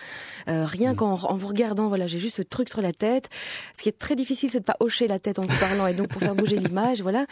Euh, 0.48 0.64
rien 0.66 0.90
mhm. 0.90 0.96
qu'en 0.96 1.12
en 1.12 1.36
vous 1.36 1.48
regardant, 1.48 1.88
voilà, 1.88 2.06
j'ai 2.06 2.18
juste 2.18 2.36
ce 2.36 2.42
truc 2.42 2.68
sur 2.68 2.80
la 2.80 2.92
tête. 2.92 3.28
Ce 3.74 3.82
qui 3.82 3.88
est 3.88 3.98
très 3.98 4.16
difficile, 4.16 4.50
c'est 4.50 4.60
de 4.60 4.64
pas 4.64 4.76
hocher 4.80 5.08
la 5.08 5.18
tête 5.18 5.38
en 5.38 5.42
vous 5.42 5.58
parlant 5.58 5.86
et 5.86 5.94
donc 5.94 6.08
pour 6.08 6.20
faire 6.20 6.34
bouger 6.34 6.58
l'image, 6.58 7.02
voilà. 7.02 7.26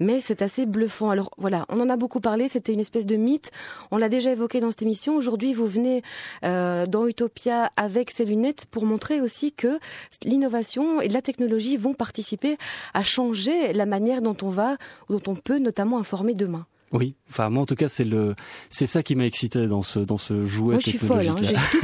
Mais 0.00 0.20
c'est 0.20 0.42
assez 0.42 0.66
bluffant. 0.66 1.10
Alors 1.10 1.30
voilà, 1.36 1.66
on 1.68 1.80
en 1.80 1.88
a 1.90 1.96
beaucoup 1.96 2.20
parlé. 2.20 2.48
C'était 2.48 2.72
une 2.72 2.80
espèce 2.80 3.06
de 3.06 3.16
mythe. 3.16 3.50
On 3.90 3.96
l'a 3.96 4.08
déjà 4.08 4.32
évoqué 4.32 4.60
dans 4.60 4.70
cette 4.70 4.82
émission. 4.82 5.16
Aujourd'hui, 5.16 5.52
vous 5.52 5.66
venez 5.66 6.02
euh, 6.44 6.86
dans 6.86 7.06
Utopia 7.06 7.70
avec 7.76 8.10
ces 8.10 8.24
lunettes 8.24 8.66
pour 8.66 8.84
montrer 8.84 9.20
aussi 9.20 9.52
que 9.52 9.78
l'innovation 10.24 11.00
et 11.00 11.08
la 11.08 11.22
technologie 11.22 11.76
vont 11.76 11.94
participer 11.94 12.56
à 12.94 13.02
changer 13.02 13.72
la 13.72 13.86
manière 13.86 14.22
dont 14.22 14.36
on 14.42 14.48
va, 14.48 14.76
dont 15.08 15.22
on 15.26 15.34
peut 15.34 15.58
notamment 15.58 15.98
informer 15.98 16.34
demain. 16.34 16.66
Oui, 16.92 17.16
enfin 17.28 17.50
moi 17.50 17.62
en 17.62 17.66
tout 17.66 17.74
cas 17.74 17.88
c'est 17.88 18.04
le 18.04 18.36
c'est 18.70 18.86
ça 18.86 19.02
qui 19.02 19.16
m'a 19.16 19.26
excité 19.26 19.66
dans 19.66 19.82
ce 19.82 19.98
dans 19.98 20.18
ce 20.18 20.46
jouet 20.46 20.74
moi, 20.74 20.80
je 20.80 20.90
suis 20.90 20.98
folle, 20.98 21.26
hein. 21.26 21.36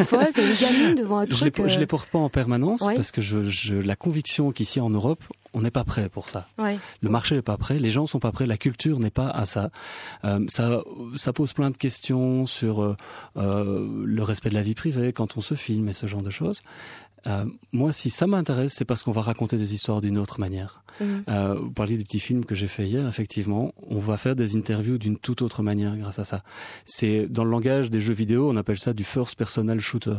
folle, 0.05 0.29
c'est 0.31 0.47
une 0.47 0.55
gamine 0.55 0.95
devant 0.95 1.19
un 1.19 1.27
truc. 1.27 1.57
Je 1.57 1.63
les, 1.65 1.77
les 1.77 1.87
porte 1.87 2.09
pas 2.09 2.21
en 2.21 2.29
permanence 2.29 2.81
parce 2.81 3.11
que 3.11 3.21
je, 3.21 3.45
je 3.45 3.75
la 3.75 3.97
conviction 3.97 4.53
qu'ici 4.53 4.81
en 4.81 4.91
Europe 4.91 5.25
on 5.55 5.63
n'est 5.63 5.71
pas 5.71 5.85
prêt 5.85 6.09
pour 6.09 6.29
ça. 6.29 6.49
Ouais. 6.59 6.79
Le 7.01 7.11
marché 7.11 7.35
n'est 7.35 7.43
pas 7.43 7.57
prêt, 7.57 7.79
les 7.79 7.91
gens 7.91 8.07
sont 8.07 8.19
pas 8.19 8.33
prêts, 8.33 8.47
la 8.47 8.57
culture 8.57 8.99
n'est 8.99 9.11
pas 9.11 9.29
à 9.29 9.45
ça. 9.45 9.71
Euh, 10.25 10.45
ça 10.49 10.83
ça 11.17 11.33
pose 11.33 11.53
plein 11.53 11.71
de 11.71 11.77
questions 11.77 12.47
sur 12.47 12.83
euh, 12.83 12.97
euh, 13.37 14.05
le 14.05 14.23
respect 14.23 14.49
de 14.49 14.55
la 14.55 14.63
vie 14.63 14.75
privée 14.75 15.13
quand 15.13 15.37
on 15.37 15.41
se 15.41 15.55
filme 15.55 15.89
et 15.89 15.93
ce 15.93 16.07
genre 16.07 16.23
de 16.23 16.31
choses. 16.31 16.63
Euh, 17.27 17.45
moi, 17.73 17.93
si 17.93 18.11
ça 18.11 18.27
m'intéresse, 18.27 18.75
c'est 18.75 18.85
parce 18.85 19.03
qu'on 19.03 19.13
va 19.13 19.23
raconter 19.23 19.57
des 19.57 19.75
histoires 19.75 20.01
d'une 20.01 20.19
autre 20.19 20.41
manière. 20.41 20.83
Mhm. 21.01 21.25
Euh, 21.29 21.55
vous 21.55 21.71
parliez 21.71 21.97
du 21.97 22.05
petit 22.05 22.21
film 22.21 22.45
que 22.45 22.55
j'ai 22.55 22.67
fait 22.67 22.87
hier. 22.87 23.07
Effectivement, 23.09 23.73
on 23.89 24.01
va 24.01 24.17
faire 24.17 24.37
des 24.37 24.57
interviews 24.57 24.99
d'une 24.99 25.17
toute 25.17 25.43
autre 25.43 25.63
manière 25.63 25.97
grâce 25.97 26.19
à 26.19 26.25
ça. 26.25 26.43
C'est 26.85 27.27
dans 27.29 27.45
le 27.45 27.51
langage 27.51 27.91
des 27.91 28.01
jeux 28.01 28.15
vidéo, 28.15 28.51
on 28.51 28.57
appelle 28.57 28.79
ça 28.79 28.93
du 28.93 29.05
first 29.05 29.37
personal 29.37 29.81
shooter. 29.81 30.19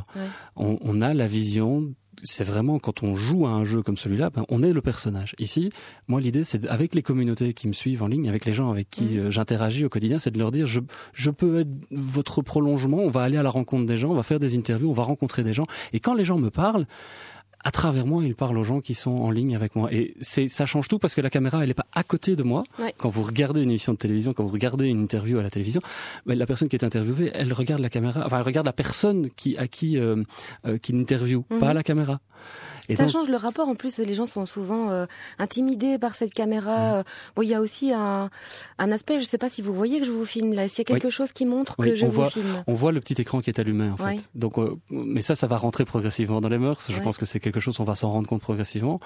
On, 0.55 0.77
on, 0.81 1.01
a 1.01 1.13
la 1.13 1.27
vision 1.27 1.93
c'est 2.21 2.43
vraiment 2.43 2.79
quand 2.79 3.03
on 3.03 3.15
joue 3.15 3.45
à 3.45 3.49
un 3.49 3.65
jeu 3.65 3.81
comme 3.81 3.97
celui-là, 3.97 4.29
ben, 4.29 4.45
on 4.49 4.63
est 4.63 4.73
le 4.73 4.81
personnage. 4.81 5.35
Ici, 5.39 5.71
moi, 6.07 6.21
l'idée, 6.21 6.43
c'est 6.43 6.67
avec 6.67 6.95
les 6.95 7.01
communautés 7.01 7.53
qui 7.53 7.67
me 7.67 7.73
suivent 7.73 8.03
en 8.03 8.07
ligne, 8.07 8.29
avec 8.29 8.45
les 8.45 8.53
gens 8.53 8.71
avec 8.71 8.89
qui 8.89 9.03
mhm. 9.03 9.19
euh, 9.19 9.31
j'interagis 9.31 9.85
au 9.85 9.89
quotidien, 9.89 10.19
c'est 10.19 10.31
de 10.31 10.39
leur 10.39 10.51
dire, 10.51 10.67
je, 10.67 10.79
je 11.13 11.31
peux 11.31 11.61
être 11.61 11.69
votre 11.91 12.41
prolongement, 12.41 12.97
on 12.97 13.09
va 13.09 13.23
aller 13.23 13.37
à 13.37 13.43
la 13.43 13.49
rencontre 13.49 13.85
des 13.85 13.97
gens, 13.97 14.11
on 14.11 14.15
va 14.15 14.23
faire 14.23 14.39
des 14.39 14.55
interviews, 14.57 14.89
on 14.89 14.93
va 14.93 15.03
rencontrer 15.03 15.43
des 15.43 15.53
gens. 15.53 15.65
Et 15.93 15.99
quand 15.99 16.13
les 16.13 16.25
gens 16.25 16.37
me 16.37 16.49
parlent, 16.49 16.85
à 17.63 17.71
travers 17.71 18.05
moi, 18.05 18.23
il 18.25 18.35
parle 18.35 18.57
aux 18.57 18.63
gens 18.63 18.81
qui 18.81 18.93
sont 18.93 19.11
en 19.11 19.31
ligne 19.31 19.55
avec 19.55 19.75
moi. 19.75 19.91
Et 19.93 20.15
c'est, 20.21 20.47
ça 20.47 20.65
change 20.65 20.87
tout 20.87 20.99
parce 20.99 21.15
que 21.15 21.21
la 21.21 21.29
caméra, 21.29 21.61
elle 21.61 21.69
n'est 21.69 21.73
pas 21.73 21.87
à 21.93 22.03
côté 22.03 22.35
de 22.35 22.43
moi. 22.43 22.63
Quand 22.97 23.09
vous 23.09 23.23
regardez 23.23 23.61
une 23.61 23.69
émission 23.69 23.93
de 23.93 23.97
télévision, 23.97 24.33
quand 24.33 24.43
vous 24.43 24.53
regardez 24.53 24.87
une 24.87 25.01
interview 25.01 25.39
à 25.39 25.43
la 25.43 25.49
télévision, 25.49 25.81
ben, 26.25 26.37
la 26.37 26.45
personne 26.45 26.67
qui 26.67 26.75
est 26.75 26.83
interviewée, 26.83 27.31
elle 27.33 27.53
regarde 27.53 27.81
la 27.81 27.89
caméra, 27.89 28.23
enfin, 28.25 28.37
elle 28.37 28.45
regarde 28.45 28.65
la 28.65 28.73
personne 28.73 29.29
qui, 29.29 29.57
à 29.57 29.67
qui, 29.67 29.97
euh, 29.97 30.23
euh 30.65 30.77
qui 30.77 30.91
l'interview, 30.91 31.43
pas 31.43 31.69
mhm. 31.69 31.73
la 31.73 31.83
caméra. 31.83 32.19
Et 32.89 32.95
ça 32.95 33.07
change 33.07 33.29
le 33.29 33.37
rapport. 33.37 33.67
En 33.67 33.75
plus, 33.75 33.97
les 33.99 34.13
gens 34.13 34.25
sont 34.25 34.45
souvent 34.45 34.89
euh, 34.89 35.05
intimidés 35.39 35.97
par 35.97 36.15
cette 36.15 36.33
caméra. 36.33 36.99
Mmh. 36.99 37.03
Bon, 37.35 37.41
il 37.41 37.49
y 37.49 37.53
a 37.53 37.61
aussi 37.61 37.91
un, 37.93 38.29
un 38.77 38.91
aspect. 38.91 39.15
Je 39.15 39.19
ne 39.19 39.25
sais 39.25 39.37
pas 39.37 39.49
si 39.49 39.61
vous 39.61 39.73
voyez 39.73 39.99
que 39.99 40.05
je 40.05 40.11
vous 40.11 40.25
filme 40.25 40.53
là. 40.53 40.65
Est-ce 40.65 40.75
qu'il 40.75 40.87
y 40.87 40.91
a 40.91 40.99
quelque 40.99 41.09
chose 41.09 41.31
qui 41.31 41.45
montre 41.45 41.75
que 41.77 41.95
je 41.95 42.05
vous 42.05 42.11
voit, 42.11 42.29
filme? 42.29 42.63
On 42.67 42.73
voit 42.73 42.91
le 42.91 42.99
petit 42.99 43.19
écran 43.21 43.41
qui 43.41 43.49
est 43.49 43.59
allumé 43.59 43.89
en 43.89 43.97
fait. 43.97 44.29
Donc, 44.35 44.57
euh, 44.57 44.75
mais 44.89 45.21
ça, 45.21 45.35
ça 45.35 45.47
va 45.47 45.57
rentrer 45.57 45.85
progressivement 45.85 46.41
dans 46.41 46.49
les 46.49 46.57
mœurs. 46.57 46.85
Je 46.89 46.99
pense 46.99 47.17
que 47.17 47.25
c'est 47.25 47.39
quelque 47.39 47.59
chose, 47.59 47.79
on 47.79 47.83
va 47.83 47.95
s'en 47.95 48.11
rendre 48.11 48.27
compte 48.27 48.41
progressivement. 48.41 48.99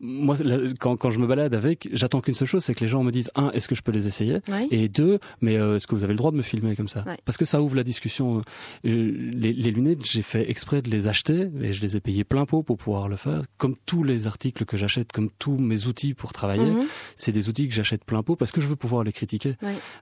Moi, 0.00 0.36
quand, 0.78 0.96
quand 0.96 1.10
je 1.10 1.18
me 1.18 1.26
balade 1.26 1.54
avec, 1.54 1.88
j'attends 1.92 2.20
qu'une 2.20 2.34
seule 2.34 2.48
chose, 2.48 2.64
c'est 2.64 2.74
que 2.74 2.80
les 2.80 2.88
gens 2.88 3.02
me 3.02 3.10
disent 3.10 3.30
un, 3.34 3.50
est-ce 3.52 3.66
que 3.66 3.74
je 3.74 3.82
peux 3.82 3.92
les 3.92 4.06
essayer? 4.06 4.40
Et 4.70 4.88
deux, 4.88 5.18
mais 5.40 5.56
euh, 5.56 5.76
est-ce 5.76 5.86
que 5.86 5.94
vous 5.94 6.04
avez 6.04 6.12
le 6.12 6.18
droit 6.18 6.32
de 6.32 6.36
me 6.36 6.42
filmer 6.42 6.76
comme 6.76 6.88
ça? 6.88 7.04
Parce 7.24 7.38
que 7.38 7.44
ça 7.44 7.62
ouvre 7.62 7.76
la 7.76 7.84
discussion. 7.84 8.38
Euh, 8.38 8.42
les, 8.84 9.52
les 9.52 9.70
lunettes, 9.70 10.04
j'ai 10.04 10.22
fait 10.22 10.50
exprès 10.50 10.82
de 10.82 10.90
les 10.90 11.08
acheter 11.08 11.48
et 11.62 11.72
je 11.72 11.80
les 11.80 11.96
ai 11.96 12.00
payés 12.00 12.24
plein 12.24 12.44
pot 12.44 12.62
pour 12.62 12.76
pouvoir 12.76 13.05
le 13.08 13.16
faire. 13.16 13.42
Comme 13.58 13.76
tous 13.86 14.02
les 14.02 14.26
articles 14.26 14.64
que 14.64 14.76
j'achète, 14.76 15.12
comme 15.12 15.30
tous 15.38 15.56
mes 15.56 15.86
outils 15.86 16.14
pour 16.14 16.32
travailler, 16.32 16.70
mhm. 16.70 16.86
c'est 17.14 17.32
des 17.32 17.48
outils 17.48 17.68
que 17.68 17.74
j'achète 17.74 18.04
plein 18.04 18.22
pot 18.22 18.36
parce 18.36 18.52
que 18.52 18.60
je 18.60 18.66
veux 18.66 18.76
pouvoir 18.76 19.04
les 19.04 19.12
critiquer. 19.12 19.56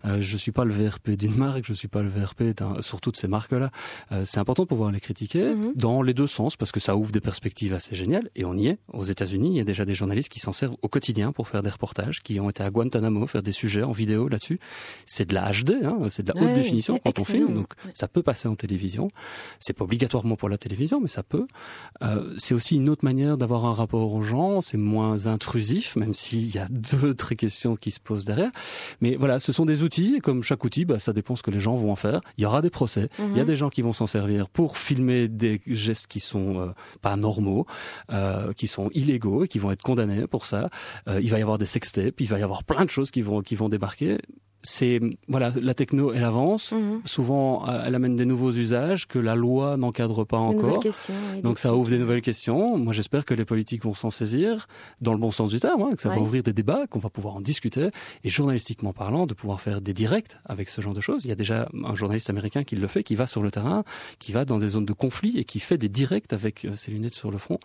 Euh, 0.05 0.21
je 0.21 0.37
suis 0.37 0.53
pas 0.53 0.65
le 0.65 0.73
VRP 0.73 1.11
d'une 1.11 1.37
marque, 1.37 1.65
je 1.67 1.73
suis 1.73 1.89
pas 1.89 2.03
le 2.03 2.09
VRP 2.09 2.61
sur 2.81 3.01
toutes 3.01 3.17
ces 3.17 3.29
marques-là. 3.29 3.71
Euh, 4.13 4.25
c'est 4.25 4.39
important 4.39 4.63
de 4.65 4.69
pouvoir 4.69 4.91
les 4.91 5.01
critiquer 5.01 5.55
mhm. 5.55 5.73
dans 5.75 6.03
les 6.03 6.15
deux 6.15 6.27
sens 6.27 6.57
parce 6.57 6.73
que 6.73 6.81
ça 6.81 6.97
ouvre 6.97 7.13
des 7.13 7.21
perspectives 7.21 7.75
assez 7.75 7.95
géniales 7.95 8.31
et 8.35 8.45
on 8.45 8.57
y 8.57 8.69
est. 8.69 8.79
Aux 8.93 9.05
États-Unis, 9.05 9.51
il 9.51 9.57
y 9.57 9.61
a 9.61 9.65
déjà 9.65 9.85
des 9.85 9.95
journalistes 9.95 10.29
qui 10.29 10.41
s'en 10.41 10.53
servent 10.53 10.77
au 10.83 10.89
quotidien 10.89 11.33
pour 11.33 11.49
faire 11.49 11.63
des 11.63 11.71
reportages, 11.71 12.23
qui 12.23 12.41
ont 12.41 12.51
été 12.51 12.63
à 12.63 12.71
Guantanamo 12.71 13.27
faire 13.27 13.43
des 13.43 13.53
sujets 13.53 13.83
en 13.83 13.93
vidéo 13.93 14.29
là-dessus. 14.29 14.59
C'est 15.05 15.29
de 15.29 15.35
la 15.35 15.53
HD, 15.53 15.85
hein, 15.85 15.99
c'est 16.11 16.23
de 16.23 16.33
la 16.33 16.41
haute 16.41 16.55
définition 16.55 16.99
quand 16.99 17.19
on 17.19 17.25
filme, 17.25 17.55
donc 17.55 17.73
ça 17.93 18.09
peut 18.09 18.23
passer 18.23 18.49
en 18.49 18.55
télévision. 18.55 19.11
C'est 19.61 19.73
pas 19.73 19.85
obligatoirement 19.85 20.37
pour 20.37 20.49
la 20.49 20.59
télévision, 20.59 21.01
mais 21.01 21.09
ça 21.09 21.23
peut. 21.23 21.47
Euh, 22.03 22.35
c'est 22.39 22.55
aussi 22.55 22.77
une 22.77 22.89
autre 22.89 22.94
manière 23.03 23.37
d'avoir 23.37 23.65
un 23.65 23.73
rapport 23.73 24.13
aux 24.13 24.23
gens. 24.23 24.61
C'est 24.61 24.77
moins 24.77 25.27
intrusif, 25.27 25.97
même 25.97 26.15
s'il 26.15 26.55
y 26.55 26.59
a 26.59 26.67
d'autres 26.71 27.35
questions 27.35 27.77
qui 27.77 27.91
se 27.91 28.01
posent 28.01 28.25
derrière. 28.25 28.51
Mais 29.01 29.17
voilà, 29.17 29.41
ce 29.41 29.53
sont 29.53 29.65
des 29.65 29.83
outils, 29.83 30.17
et 30.17 30.21
comme 30.21 30.43
chaque 30.43 30.65
outil, 30.65 30.85
bah, 30.85 30.99
ça 30.99 31.13
dépend 31.13 31.37
ce 31.37 31.43
que 31.43 31.51
les 31.51 31.61
gens 31.61 31.77
vont 31.77 31.93
en 31.93 31.97
faire. 31.97 32.21
Il 32.39 32.43
y 32.43 32.47
aura 32.47 32.63
des 32.63 32.71
procès, 32.71 33.09
il 33.19 33.37
y 33.37 33.41
a 33.41 33.43
mhm. 33.43 33.47
des 33.47 33.57
gens 33.57 33.69
qui 33.71 33.83
vont 33.83 33.93
s'en 33.93 34.07
servir 34.07 34.49
pour 34.49 34.79
filmer 34.79 35.29
des 35.29 35.61
gestes 35.67 36.07
qui 36.07 36.21
sont 36.21 36.61
euh, 36.61 36.71
pas 37.03 37.17
normaux, 37.17 37.67
euh, 38.13 38.53
qui 38.53 38.67
sont 38.67 38.91
illégaux 38.95 39.45
et 39.45 39.49
qui 39.49 39.59
vont 39.59 39.71
être 39.71 39.83
condamnés 39.83 40.27
pour 40.27 40.47
ça. 40.47 40.69
Euh, 41.09 41.21
il 41.23 41.31
va 41.31 41.39
y 41.39 41.43
avoir 41.43 41.59
des 41.59 41.67
sextapes, 41.67 42.21
il 42.21 42.29
va 42.29 42.39
y 42.39 42.43
avoir 42.43 42.65
plein 42.65 42.85
de 42.85 42.91
choses 42.91 43.11
qui 43.11 43.23
vont 43.23 43.41
qui 43.43 43.55
vont 43.55 43.69
débarquer 43.69 44.19
c'est 44.65 45.01
voilà 45.29 45.53
la 45.61 45.75
techno 45.75 46.13
elle 46.13 46.25
avance. 46.25 46.73
Mhm. 46.73 47.03
souvent 47.05 47.69
euh, 47.69 47.85
elle 47.87 47.95
amène 47.95 48.17
des 48.17 48.25
nouveaux 48.25 48.53
usages 48.53 49.07
que 49.07 49.19
la 49.19 49.37
loi 49.37 49.77
n'encadre 49.77 50.25
pas 50.25 50.39
encore. 50.39 50.81
donc 51.43 51.59
ça 51.59 51.75
ouvre 51.75 51.91
des 51.91 51.99
nouvelles 51.99 52.23
questions. 52.23 52.77
Moi 52.79 52.93
j'espère 52.93 53.25
que 53.25 53.35
les 53.35 53.45
politiques 53.45 53.85
vont 53.85 53.95
s'en 53.95 54.11
saisir 54.11 54.67
dans 55.01 55.13
le 55.13 55.19
bon 55.19 55.31
sens 55.31 55.51
du 55.51 55.61
terme 55.61 55.83
hein, 55.83 55.91
que 55.95 56.01
ça 56.01 56.09
va 56.09 56.19
ouvrir 56.19 56.43
des 56.43 56.53
débats 56.53 56.87
qu'on 56.89 56.99
va 56.99 57.11
pouvoir 57.11 57.37
en 57.37 57.41
discuter. 57.41 57.91
Et 58.25 58.31
journalistiquement 58.31 58.93
parlant 58.93 59.27
de 59.27 59.35
pouvoir 59.35 59.61
faire 59.61 59.81
des 59.81 59.93
directs 59.93 60.37
avec 60.47 60.69
ce 60.69 60.81
genre 60.81 60.95
de 60.95 61.01
choses. 61.01 61.25
Il 61.25 61.29
y 61.29 61.33
a 61.33 61.37
déjà 61.37 61.69
un 61.85 61.95
journaliste 61.95 62.31
américain 62.31 62.65
qui 62.65 62.77
le 62.77 62.87
fait 62.89 63.03
qui 63.03 63.15
va 63.15 63.27
sur 63.27 63.43
le 63.43 63.51
terrain 63.51 63.85
qui 64.19 64.33
va 64.33 64.45
dans 64.45 64.59
des 64.59 64.69
zones 64.69 64.87
de 64.87 64.93
conflit 64.93 65.39
et 65.39 65.45
qui 65.45 65.61
fait 65.61 65.79
des 65.79 65.89
directs 65.89 66.33
avec 66.33 66.65
euh, 66.65 66.75
ses 66.75 66.91
lunettes 66.91 67.15
sur 67.15 67.31
le 67.31 67.39
front. 67.39 67.59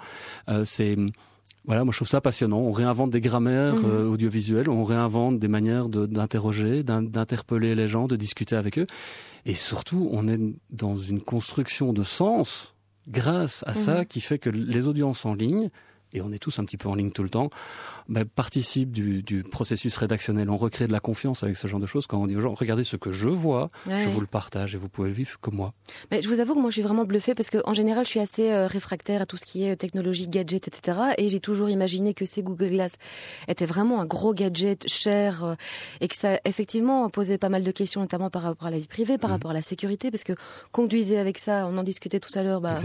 Euh, 0.50 0.65
c'est 0.65 0.98
voilà, 1.70 1.84
moi 1.86 1.92
je 1.92 2.00
trouve 2.00 2.08
ça 2.08 2.20
passionnant. 2.20 2.58
On 2.58 2.72
réinvente 2.72 3.12
des 3.12 3.22
grammaires 3.22 3.76
mhm. 3.76 3.86
euh, 3.86 4.08
audiovisuelles, 4.08 4.70
on 4.70 4.84
réinvente 4.84 5.38
des 5.38 5.48
manières 5.48 5.88
d'interroger, 5.88 6.82
d'interpeller 6.82 7.76
les 7.76 7.88
gens, 7.88 8.08
de 8.08 8.16
discuter 8.16 8.56
avec 8.56 8.80
eux. 8.80 8.88
Et 9.46 9.54
surtout, 9.54 10.10
on 10.12 10.28
est 10.28 10.40
dans 10.72 10.98
une 10.98 11.22
construction 11.22 11.94
de 11.94 12.02
sens 12.02 12.74
grâce 13.08 13.64
à 13.68 13.76
ça 13.76 14.00
mhm. 14.00 14.06
qui 14.08 14.20
fait 14.20 14.40
que 14.40 14.50
les 14.50 14.88
audiences 14.88 15.28
en 15.28 15.36
ligne 15.36 15.70
et 16.13 16.22
on 16.22 16.32
est 16.32 16.39
tous 16.39 16.60
un 16.60 16.66
petit 16.66 16.78
peu 16.78 16.89
en 16.89 16.96
ligne 16.96 17.12
tout 17.12 17.24
le 17.24 17.30
temps, 17.30 17.50
bah, 18.08 18.24
participe 18.25 18.92
du, 18.92 19.22
du, 19.22 19.44
processus 19.44 19.96
rédactionnel. 19.96 20.50
On 20.50 20.58
recrée 20.58 20.88
de 20.88 20.92
la 20.92 21.00
confiance 21.00 21.44
avec 21.44 21.58
ce 21.58 21.68
genre 21.68 21.80
de 21.80 21.86
choses 21.86 22.08
quand 22.08 22.20
on 22.20 22.28
dit 22.28 22.36
aux 22.36 22.42
gens, 22.42 22.54
regardez 22.54 22.84
ce 22.84 22.96
que 22.96 23.12
je 23.12 23.30
vois, 23.30 23.70
je 23.88 24.10
vous 24.10 24.22
le 24.22 24.28
partage 24.28 24.75
et 24.75 24.78
vous 24.78 24.89
pouvez 24.89 25.10
le 25.10 25.13
vivre 25.13 25.38
comme 25.42 25.56
moi. 25.56 25.74
Mais 26.12 26.22
je 26.22 26.30
vous 26.30 26.39
avoue 26.39 26.56
que 26.56 26.60
moi 26.60 26.70
je 26.70 26.75
suis 26.75 26.82
vraiment 26.82 27.06
bluffée 27.06 27.36
parce 27.36 27.50
qu'en 27.50 27.74
général 27.74 28.06
je 28.06 28.10
suis 28.10 28.20
assez 28.20 28.51
euh, 28.51 28.68
réfractaire 28.68 29.22
à 29.22 29.25
tout 29.25 29.38
ce 29.38 29.46
qui 29.46 29.66
est 29.66 29.75
technologie, 29.75 30.28
gadget, 30.28 30.68
etc. 30.68 30.98
Et 31.18 31.30
j'ai 31.30 31.39
toujours 31.39 31.70
imaginé 31.70 32.13
que 32.13 32.25
ces 32.25 32.44
Google 32.44 32.70
Glass 32.70 32.94
étaient 33.48 33.66
vraiment 33.66 34.01
un 34.01 34.06
gros 34.06 34.34
gadget 34.34 34.88
cher 34.88 35.44
euh, 35.44 35.56
et 36.01 36.08
que 36.08 36.16
ça 36.16 36.39
effectivement 36.46 37.10
posait 37.10 37.38
pas 37.38 37.50
mal 37.50 37.63
de 37.63 37.72
questions, 37.72 38.01
notamment 38.01 38.30
par 38.30 38.44
rapport 38.44 38.68
à 38.68 38.72
la 38.72 38.80
vie 38.80 38.88
privée, 38.88 39.18
par 39.18 39.30
mmh. 39.30 39.34
rapport 39.34 39.51
à 39.51 39.54
la 39.54 39.62
sécurité, 39.62 40.12
parce 40.12 40.24
que 40.24 40.34
conduisez 40.72 41.18
avec 41.18 41.38
ça, 41.39 41.68
on 41.68 41.78
en 41.78 41.84
discutait 41.84 42.20
tout 42.20 42.38
à 42.38 42.44
l'heure, 42.44 42.62
bah, 42.62 42.75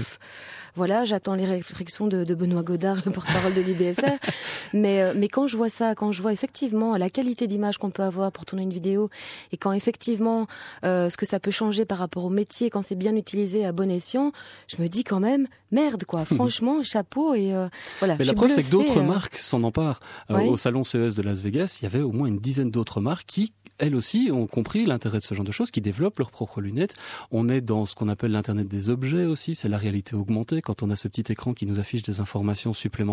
voilà, 0.74 1.04
j'attends 1.04 1.34
les 1.34 1.46
réflexions 1.46 2.06
de, 2.06 2.24
de 2.24 2.34
Benoît 2.34 2.62
Godard, 2.62 3.02
porte-parole 3.14 3.54
de 3.54 3.60
l'IBSR. 3.60 4.18
mais, 4.74 5.00
euh, 5.00 5.14
mais 5.16 5.28
quand 5.28 5.46
je 5.46 5.56
vois 5.56 5.68
ça, 5.68 5.94
quand 5.94 6.12
je 6.12 6.20
vois 6.20 6.32
effectivement 6.32 6.96
la 6.96 7.08
qualité 7.08 7.46
d'image 7.46 7.78
qu'on 7.78 7.90
peut 7.90 8.02
avoir 8.02 8.32
pour 8.32 8.44
tourner 8.44 8.64
une 8.64 8.72
vidéo, 8.72 9.08
et 9.52 9.56
quand 9.56 9.72
effectivement 9.72 10.46
euh, 10.84 11.08
ce 11.08 11.16
que 11.16 11.24
ça 11.24 11.40
peut 11.40 11.50
changer 11.50 11.84
par 11.84 11.98
rapport 11.98 12.24
au 12.24 12.30
métier, 12.30 12.68
quand 12.68 12.82
c'est 12.82 12.96
bien 12.96 13.16
utilisé 13.16 13.64
à 13.64 13.72
bon 13.72 13.90
escient, 13.90 14.32
je 14.68 14.82
me 14.82 14.88
dis 14.88 15.04
quand 15.04 15.20
même, 15.20 15.46
merde 15.70 16.04
quoi, 16.04 16.24
franchement, 16.34 16.82
chapeau 16.82 17.34
et 17.34 17.54
euh, 17.54 17.68
voilà. 18.00 18.16
Mais 18.18 18.24
la 18.24 18.34
preuve, 18.34 18.50
c'est 18.50 18.64
que 18.64 18.70
d'autres 18.70 19.00
marques 19.00 19.36
s'en 19.36 19.62
emparent. 19.62 20.00
Au 20.28 20.56
salon 20.56 20.84
CES 20.84 21.14
de 21.14 21.22
Las 21.22 21.40
Vegas, 21.40 21.78
il 21.80 21.84
y 21.84 21.86
avait 21.86 22.02
au 22.02 22.12
moins 22.12 22.26
une 22.26 22.38
dizaine 22.38 22.70
d'autres 22.70 23.00
marques 23.00 23.26
qui 23.26 23.52
elles 23.78 23.94
aussi 23.94 24.30
ont 24.32 24.46
compris 24.46 24.86
l'intérêt 24.86 25.18
de 25.18 25.24
ce 25.24 25.34
genre 25.34 25.44
de 25.44 25.52
choses, 25.52 25.70
qui 25.70 25.80
développent 25.80 26.18
leurs 26.18 26.30
propres 26.30 26.60
lunettes. 26.60 26.94
On 27.30 27.48
est 27.48 27.60
dans 27.60 27.86
ce 27.86 27.94
qu'on 27.94 28.08
appelle 28.08 28.30
l'Internet 28.30 28.68
des 28.68 28.88
objets 28.88 29.24
aussi, 29.24 29.54
c'est 29.54 29.68
la 29.68 29.78
réalité 29.78 30.14
augmentée, 30.14 30.62
quand 30.62 30.82
on 30.82 30.90
a 30.90 30.96
ce 30.96 31.08
petit 31.08 31.32
écran 31.32 31.54
qui 31.54 31.66
nous 31.66 31.80
affiche 31.80 32.02
des 32.02 32.20
informations 32.20 32.72
supplémentaires, 32.72 33.03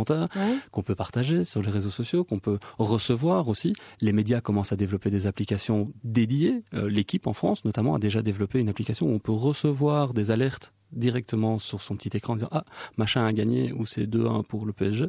qu'on 0.71 0.83
peut 0.83 0.95
partager 0.95 1.43
sur 1.43 1.62
les 1.62 1.69
réseaux 1.69 1.89
sociaux, 1.89 2.24
qu'on 2.24 2.39
peut 2.39 2.60
recevoir 2.77 3.48
aussi. 3.48 3.74
Les 4.00 4.13
médias 4.13 4.41
commencent 4.41 4.71
à 4.71 4.75
développer 4.75 5.10
des 5.10 5.27
applications 5.27 5.91
dédiées. 6.03 6.63
Euh, 6.74 6.89
l'équipe 6.89 7.27
en 7.27 7.33
France, 7.33 7.65
notamment, 7.65 7.95
a 7.95 8.00
déjà 8.00 8.21
développé 8.21 8.60
une 8.60 8.69
application 8.69 9.07
où 9.07 9.12
on 9.12 9.19
peut 9.19 9.31
recevoir 9.31 10.13
des 10.13 10.31
alertes 10.31 10.74
directement 10.91 11.60
sur 11.60 11.81
son 11.81 11.95
petit 11.95 12.15
écran 12.17 12.33
en 12.33 12.36
disant 12.36 12.50
ah 12.51 12.65
machin 12.98 13.25
a 13.25 13.31
gagné 13.31 13.71
ou 13.71 13.86
c'est 13.86 14.05
2-1 14.05 14.43
pour 14.43 14.65
le 14.65 14.74
PSG 14.74 15.07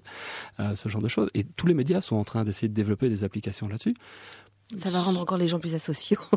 euh, 0.61 0.77
ce 0.77 0.89
genre 0.89 1.03
de 1.03 1.09
choses 1.09 1.29
et 1.35 1.43
tous 1.43 1.67
les 1.67 1.75
médias 1.75 2.01
sont 2.01 2.15
en 2.15 2.23
train 2.23 2.45
d'essayer 2.45 2.69
de 2.69 2.75
développer 2.75 3.09
des 3.09 3.25
applications 3.25 3.67
là-dessus 3.67 3.95
ça 4.77 4.91
va 4.91 5.01
rendre 5.01 5.21
encore 5.21 5.39
les 5.39 5.49
gens 5.49 5.59
plus 5.59 5.75
asociaux. 5.75 6.21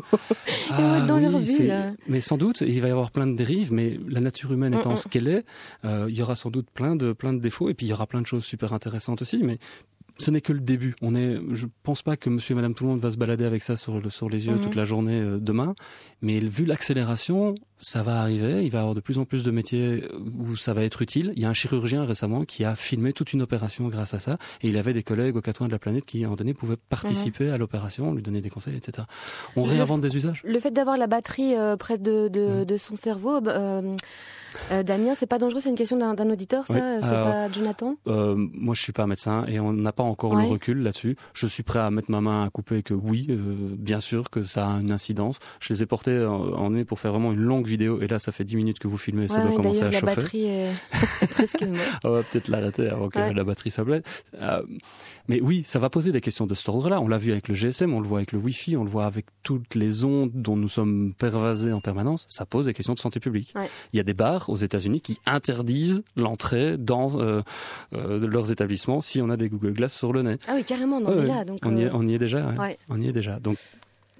Ah, 0.68 1.00
dans 1.06 1.18
oui, 1.18 1.70
Mais 2.08 2.20
sans 2.20 2.36
doute, 2.36 2.60
il 2.60 2.80
va 2.80 2.88
y 2.88 2.90
avoir 2.90 3.12
plein 3.12 3.26
de 3.26 3.36
dérives, 3.36 3.72
mais 3.72 3.98
la 4.08 4.20
nature 4.20 4.52
humaine 4.52 4.74
étant 4.74 4.90
mm, 4.90 4.94
mm. 4.94 4.96
ce 4.96 5.08
qu'elle 5.08 5.28
est, 5.28 5.44
euh, 5.84 6.06
il 6.08 6.16
y 6.16 6.22
aura 6.22 6.34
sans 6.34 6.50
doute 6.50 6.68
plein 6.70 6.96
de, 6.96 7.12
plein 7.12 7.32
de 7.32 7.38
défauts, 7.38 7.70
et 7.70 7.74
puis 7.74 7.86
il 7.86 7.90
y 7.90 7.92
aura 7.92 8.06
plein 8.06 8.20
de 8.20 8.26
choses 8.26 8.44
super 8.44 8.72
intéressantes 8.72 9.22
aussi, 9.22 9.38
mais 9.44 9.58
ce 10.18 10.30
n'est 10.30 10.40
que 10.40 10.52
le 10.52 10.60
début. 10.60 10.96
On 11.02 11.14
est, 11.14 11.38
je 11.52 11.66
pense 11.82 12.02
pas 12.02 12.16
que 12.16 12.30
Monsieur 12.30 12.52
et 12.52 12.56
Madame 12.56 12.74
tout 12.74 12.84
le 12.84 12.90
monde 12.90 13.00
va 13.00 13.10
se 13.10 13.16
balader 13.16 13.44
avec 13.44 13.62
ça 13.62 13.76
sur, 13.76 14.00
le, 14.00 14.08
sur 14.10 14.28
les 14.28 14.46
yeux 14.46 14.58
toute 14.58 14.74
la 14.74 14.84
journée 14.84 15.20
euh, 15.20 15.38
demain. 15.38 15.74
Mais 16.22 16.40
vu 16.40 16.64
l'accélération, 16.64 17.54
ça 17.80 18.02
va 18.02 18.20
arriver. 18.20 18.64
Il 18.64 18.70
va 18.70 18.78
y 18.78 18.80
avoir 18.80 18.94
de 18.94 19.00
plus 19.00 19.18
en 19.18 19.24
plus 19.24 19.44
de 19.44 19.50
métiers 19.50 20.04
euh, 20.04 20.18
où 20.38 20.56
ça 20.56 20.74
va 20.74 20.82
être 20.82 21.02
utile. 21.02 21.32
Il 21.36 21.42
y 21.42 21.44
a 21.44 21.48
un 21.48 21.54
chirurgien 21.54 22.04
récemment 22.04 22.44
qui 22.44 22.64
a 22.64 22.76
filmé 22.76 23.12
toute 23.12 23.32
une 23.32 23.42
opération 23.42 23.88
grâce 23.88 24.14
à 24.14 24.18
ça, 24.18 24.38
et 24.62 24.68
il 24.68 24.76
avait 24.76 24.92
des 24.92 25.02
collègues 25.02 25.36
aux 25.36 25.40
quatre 25.40 25.58
coins 25.58 25.66
de 25.66 25.72
la 25.72 25.78
planète 25.78 26.04
qui, 26.04 26.26
en 26.26 26.34
donné, 26.34 26.54
pouvaient 26.54 26.76
participer 26.76 27.46
mhm. 27.46 27.54
à 27.54 27.58
l'opération, 27.58 28.14
lui 28.14 28.22
donner 28.22 28.40
des 28.40 28.50
conseils, 28.50 28.76
etc. 28.76 29.06
On 29.56 29.62
réinvente 29.62 30.00
des 30.00 30.16
usages. 30.16 30.42
Le 30.44 30.58
fait 30.58 30.70
d'avoir 30.70 30.96
la 30.96 31.06
batterie 31.06 31.56
euh, 31.56 31.76
près 31.76 31.98
de, 31.98 32.28
de, 32.28 32.64
de, 32.64 32.76
son 32.76 32.96
cerveau. 32.96 33.40
Bah, 33.40 33.82
euh, 34.72 34.82
Damien, 34.82 35.14
c'est 35.14 35.26
pas 35.26 35.38
dangereux, 35.38 35.60
c'est 35.60 35.68
une 35.68 35.76
question 35.76 35.96
d'un 35.96 36.30
auditeur, 36.30 36.66
ça 36.66 36.74
C'est 37.02 37.22
pas 37.22 37.50
Jonathan? 37.50 37.96
euh, 38.08 38.34
Moi, 38.36 38.74
je 38.74 38.82
suis 38.82 38.92
pas 38.92 39.06
médecin 39.06 39.44
et 39.46 39.60
on 39.60 39.72
n'a 39.72 39.92
pas 39.92 40.02
encore 40.02 40.34
le 40.34 40.44
recul 40.44 40.82
là-dessus. 40.82 41.16
Je 41.34 41.46
suis 41.46 41.62
prêt 41.62 41.78
à 41.78 41.90
mettre 41.90 42.10
ma 42.10 42.20
main 42.20 42.44
à 42.44 42.50
couper 42.50 42.82
que 42.82 42.94
oui, 42.94 43.26
euh, 43.30 43.74
bien 43.76 44.00
sûr 44.00 44.30
que 44.30 44.44
ça 44.44 44.68
a 44.68 44.80
une 44.80 44.92
incidence. 44.92 45.38
Je 45.60 45.72
les 45.72 45.82
ai 45.82 45.86
portés 45.86 46.24
en, 46.24 46.70
nez 46.70 46.84
pour 46.84 46.98
faire 46.98 47.12
vraiment 47.12 47.32
une 47.32 47.40
longue 47.40 47.65
vidéo 47.66 48.00
et 48.00 48.06
là, 48.06 48.18
ça 48.18 48.32
fait 48.32 48.44
10 48.44 48.56
minutes 48.56 48.78
que 48.78 48.88
vous 48.88 48.98
filmez, 48.98 49.28
ça 49.28 49.40
doit 49.40 49.52
commencer 49.54 49.82
à 49.82 49.92
chauffer. 49.92 50.06
la 50.06 50.14
batterie 50.14 50.44
est 50.46 50.72
presque 51.30 51.64
On 52.04 52.10
va 52.10 52.22
peut-être 52.22 52.48
l'arrêter 52.48 52.88
avant 52.88 53.08
que 53.08 53.18
la 53.18 53.44
batterie 53.44 53.70
soit 53.70 53.84
pleine. 53.84 54.02
Euh, 54.40 54.62
mais 55.28 55.40
oui, 55.40 55.62
ça 55.64 55.78
va 55.78 55.90
poser 55.90 56.12
des 56.12 56.20
questions 56.20 56.46
de 56.46 56.54
cet 56.54 56.68
ordre-là. 56.68 57.00
On 57.00 57.08
l'a 57.08 57.18
vu 57.18 57.32
avec 57.32 57.48
le 57.48 57.54
GSM, 57.54 57.92
on 57.92 58.00
le 58.00 58.06
voit 58.06 58.18
avec 58.18 58.32
le 58.32 58.38
Wi-Fi, 58.38 58.76
on 58.76 58.84
le 58.84 58.90
voit 58.90 59.06
avec 59.06 59.26
toutes 59.42 59.74
les 59.74 60.04
ondes 60.04 60.30
dont 60.34 60.56
nous 60.56 60.68
sommes 60.68 61.12
pervasés 61.18 61.72
en 61.72 61.80
permanence. 61.80 62.26
Ça 62.28 62.46
pose 62.46 62.66
des 62.66 62.74
questions 62.74 62.94
de 62.94 62.98
santé 62.98 63.20
publique. 63.20 63.54
Il 63.92 63.96
y 63.96 64.00
a 64.00 64.04
des 64.04 64.14
bars 64.14 64.48
aux 64.48 64.56
États-Unis 64.56 65.00
qui 65.00 65.18
interdisent 65.26 66.04
l'entrée 66.16 66.76
dans 66.78 67.20
euh, 67.20 67.42
euh, 67.94 68.26
leurs 68.26 68.50
établissements 68.50 69.00
si 69.00 69.20
on 69.20 69.28
a 69.28 69.36
des 69.36 69.48
Google 69.48 69.72
Glass 69.72 69.94
sur 69.94 70.12
le 70.12 70.22
nez. 70.22 70.36
Ah 70.48 70.52
oui, 70.54 70.64
carrément, 70.64 70.98
on 70.98 71.22
est 71.22 71.26
là. 71.26 71.44
Donc, 71.44 71.58
on, 71.64 71.76
y 71.76 71.82
est, 71.82 71.90
on 71.92 72.06
y 72.06 72.14
est 72.14 72.18
déjà. 72.18 72.54
On 72.88 73.00
y 73.00 73.08
est 73.08 73.12
déjà. 73.12 73.38
Donc 73.40 73.56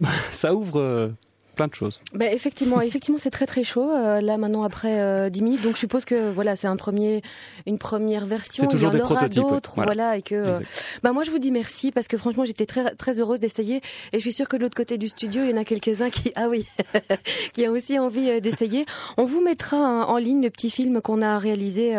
ça 0.33 0.55
ouvre 0.55 1.13
plein 1.57 1.67
de 1.67 1.75
choses. 1.75 2.01
Bah, 2.13 2.31
effectivement, 2.31 2.81
effectivement, 2.81 3.19
c'est 3.21 3.31
très 3.31 3.47
très 3.47 3.65
chaud 3.65 3.91
euh, 3.91 4.21
là 4.21 4.37
maintenant 4.37 4.63
après 4.63 5.01
euh, 5.01 5.31
10 5.31 5.43
minutes. 5.43 5.63
Donc 5.63 5.75
je 5.75 5.81
suppose 5.81 6.05
que 6.05 6.31
voilà, 6.31 6.55
c'est 6.55 6.69
un 6.69 6.77
premier, 6.77 7.23
une 7.67 7.79
première 7.79 8.27
version. 8.27 8.69
Il 8.71 8.81
y 8.81 8.87
en 8.87 9.01
aura 9.01 9.27
d'autres, 9.29 9.73
voilà. 9.77 10.17
et 10.17 10.23
que. 10.23 10.35
Euh, 10.35 10.61
bah 11.03 11.13
moi 11.13 11.25
je 11.25 11.31
vous 11.31 11.39
dis 11.39 11.51
merci 11.51 11.91
parce 11.91 12.07
que 12.07 12.17
franchement 12.17 12.45
j'étais 12.45 12.67
très 12.67 12.95
très 12.95 13.19
heureuse 13.19 13.41
d'essayer 13.41 13.81
et 14.13 14.19
je 14.19 14.19
suis 14.19 14.33
sûre 14.33 14.49
que 14.49 14.57
de 14.57 14.63
l'autre 14.63 14.77
côté 14.77 14.99
du 14.99 15.09
studio 15.09 15.43
il 15.43 15.51
y 15.51 15.53
en 15.53 15.57
a 15.57 15.65
quelques 15.65 16.03
uns 16.03 16.11
qui 16.11 16.31
ah 16.37 16.49
oui 16.49 16.67
qui 17.55 17.67
ont 17.67 17.73
aussi 17.73 17.99
envie 17.99 18.31
euh, 18.31 18.41
d'essayer. 18.41 18.85
On 19.17 19.25
vous 19.25 19.41
mettra 19.41 20.07
en 20.07 20.19
ligne 20.19 20.43
le 20.43 20.51
petit 20.51 20.71
film 20.71 21.01
qu'on 21.01 21.23
a 21.23 21.39
réalisé 21.39 21.95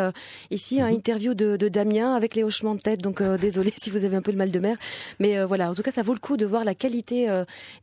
ici, 0.52 0.80
un 0.80 0.88
mhm. 0.88 0.94
interview 0.94 1.34
de, 1.34 1.58
de, 1.58 1.68
Damien 1.68 2.16
avec 2.16 2.36
les 2.36 2.44
hochements 2.44 2.76
de 2.76 2.80
tête. 2.80 3.02
Donc 3.02 3.24
désolé 3.24 3.74
si 3.78 3.90
vous 3.90 4.06
avez 4.06 4.16
un 4.16 4.22
peu 4.22 4.32
le 4.32 4.38
mal 4.38 4.52
de 4.52 4.60
mer, 4.60 4.78
mais 5.20 5.44
voilà. 5.44 5.72
En 5.72 5.74
tout 5.74 5.82
cas 5.82 5.92
ça 5.92 6.04
vaut 6.04 6.14
le 6.14 6.20
coup 6.20 6.38
de 6.38 6.46
voir 6.46 6.64
la 6.64 6.76
qualité 6.76 7.28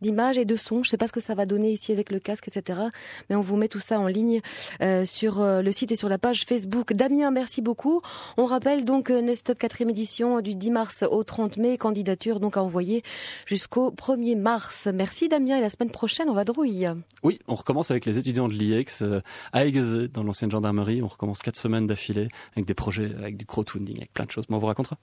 d'image 0.00 0.38
et 0.38 0.44
de 0.44 0.54
son. 0.56 0.84
Je 0.84 0.90
sais 0.90 0.96
pas 0.96 1.08
ce 1.08 1.12
que 1.12 1.20
ça 1.20 1.34
va 1.34 1.46
donner 1.46 1.63
ici 1.72 1.92
avec 1.92 2.10
le 2.10 2.18
casque, 2.18 2.48
etc. 2.48 2.80
Mais 3.28 3.36
on 3.36 3.40
vous 3.40 3.56
met 3.56 3.68
tout 3.68 3.80
ça 3.80 3.98
en 3.98 4.06
ligne 4.06 4.40
euh, 4.80 5.04
sur 5.04 5.40
euh, 5.40 5.62
le 5.62 5.72
site 5.72 5.92
et 5.92 5.96
sur 5.96 6.08
la 6.08 6.18
page 6.18 6.44
Facebook. 6.44 6.92
Damien, 6.92 7.30
merci 7.30 7.62
beaucoup. 7.62 8.00
On 8.36 8.44
rappelle 8.44 8.84
donc 8.84 9.10
euh, 9.10 9.20
Nestop 9.20 9.58
4e 9.58 9.90
édition 9.90 10.40
du 10.40 10.54
10 10.54 10.70
mars 10.70 11.04
au 11.10 11.24
30 11.24 11.56
mai, 11.56 11.78
candidature 11.78 12.40
donc 12.40 12.56
à 12.56 12.62
envoyer 12.62 13.02
jusqu'au 13.46 13.90
1er 13.90 14.36
mars. 14.36 14.88
Merci 14.92 15.28
Damien 15.28 15.58
et 15.58 15.60
la 15.60 15.70
semaine 15.70 15.90
prochaine 15.90 16.28
on 16.28 16.34
va 16.34 16.44
drouille. 16.44 16.88
Oui, 17.22 17.38
on 17.48 17.54
recommence 17.54 17.90
avec 17.90 18.06
les 18.06 18.18
étudiants 18.18 18.48
de 18.48 18.54
l'IEX 18.54 19.02
à 19.52 19.66
Aiguezé 19.66 20.08
dans 20.08 20.22
l'ancienne 20.22 20.50
gendarmerie. 20.50 21.02
On 21.02 21.08
recommence 21.08 21.40
quatre 21.40 21.56
semaines 21.56 21.86
d'affilée 21.86 22.28
avec 22.54 22.66
des 22.66 22.74
projets, 22.74 23.12
avec 23.18 23.36
du 23.36 23.46
crowdfunding, 23.46 23.96
avec 23.96 24.12
plein 24.12 24.24
de 24.24 24.30
choses. 24.30 24.44
Mais 24.48 24.56
on 24.56 24.58
vous 24.58 24.66
racontera. 24.66 24.98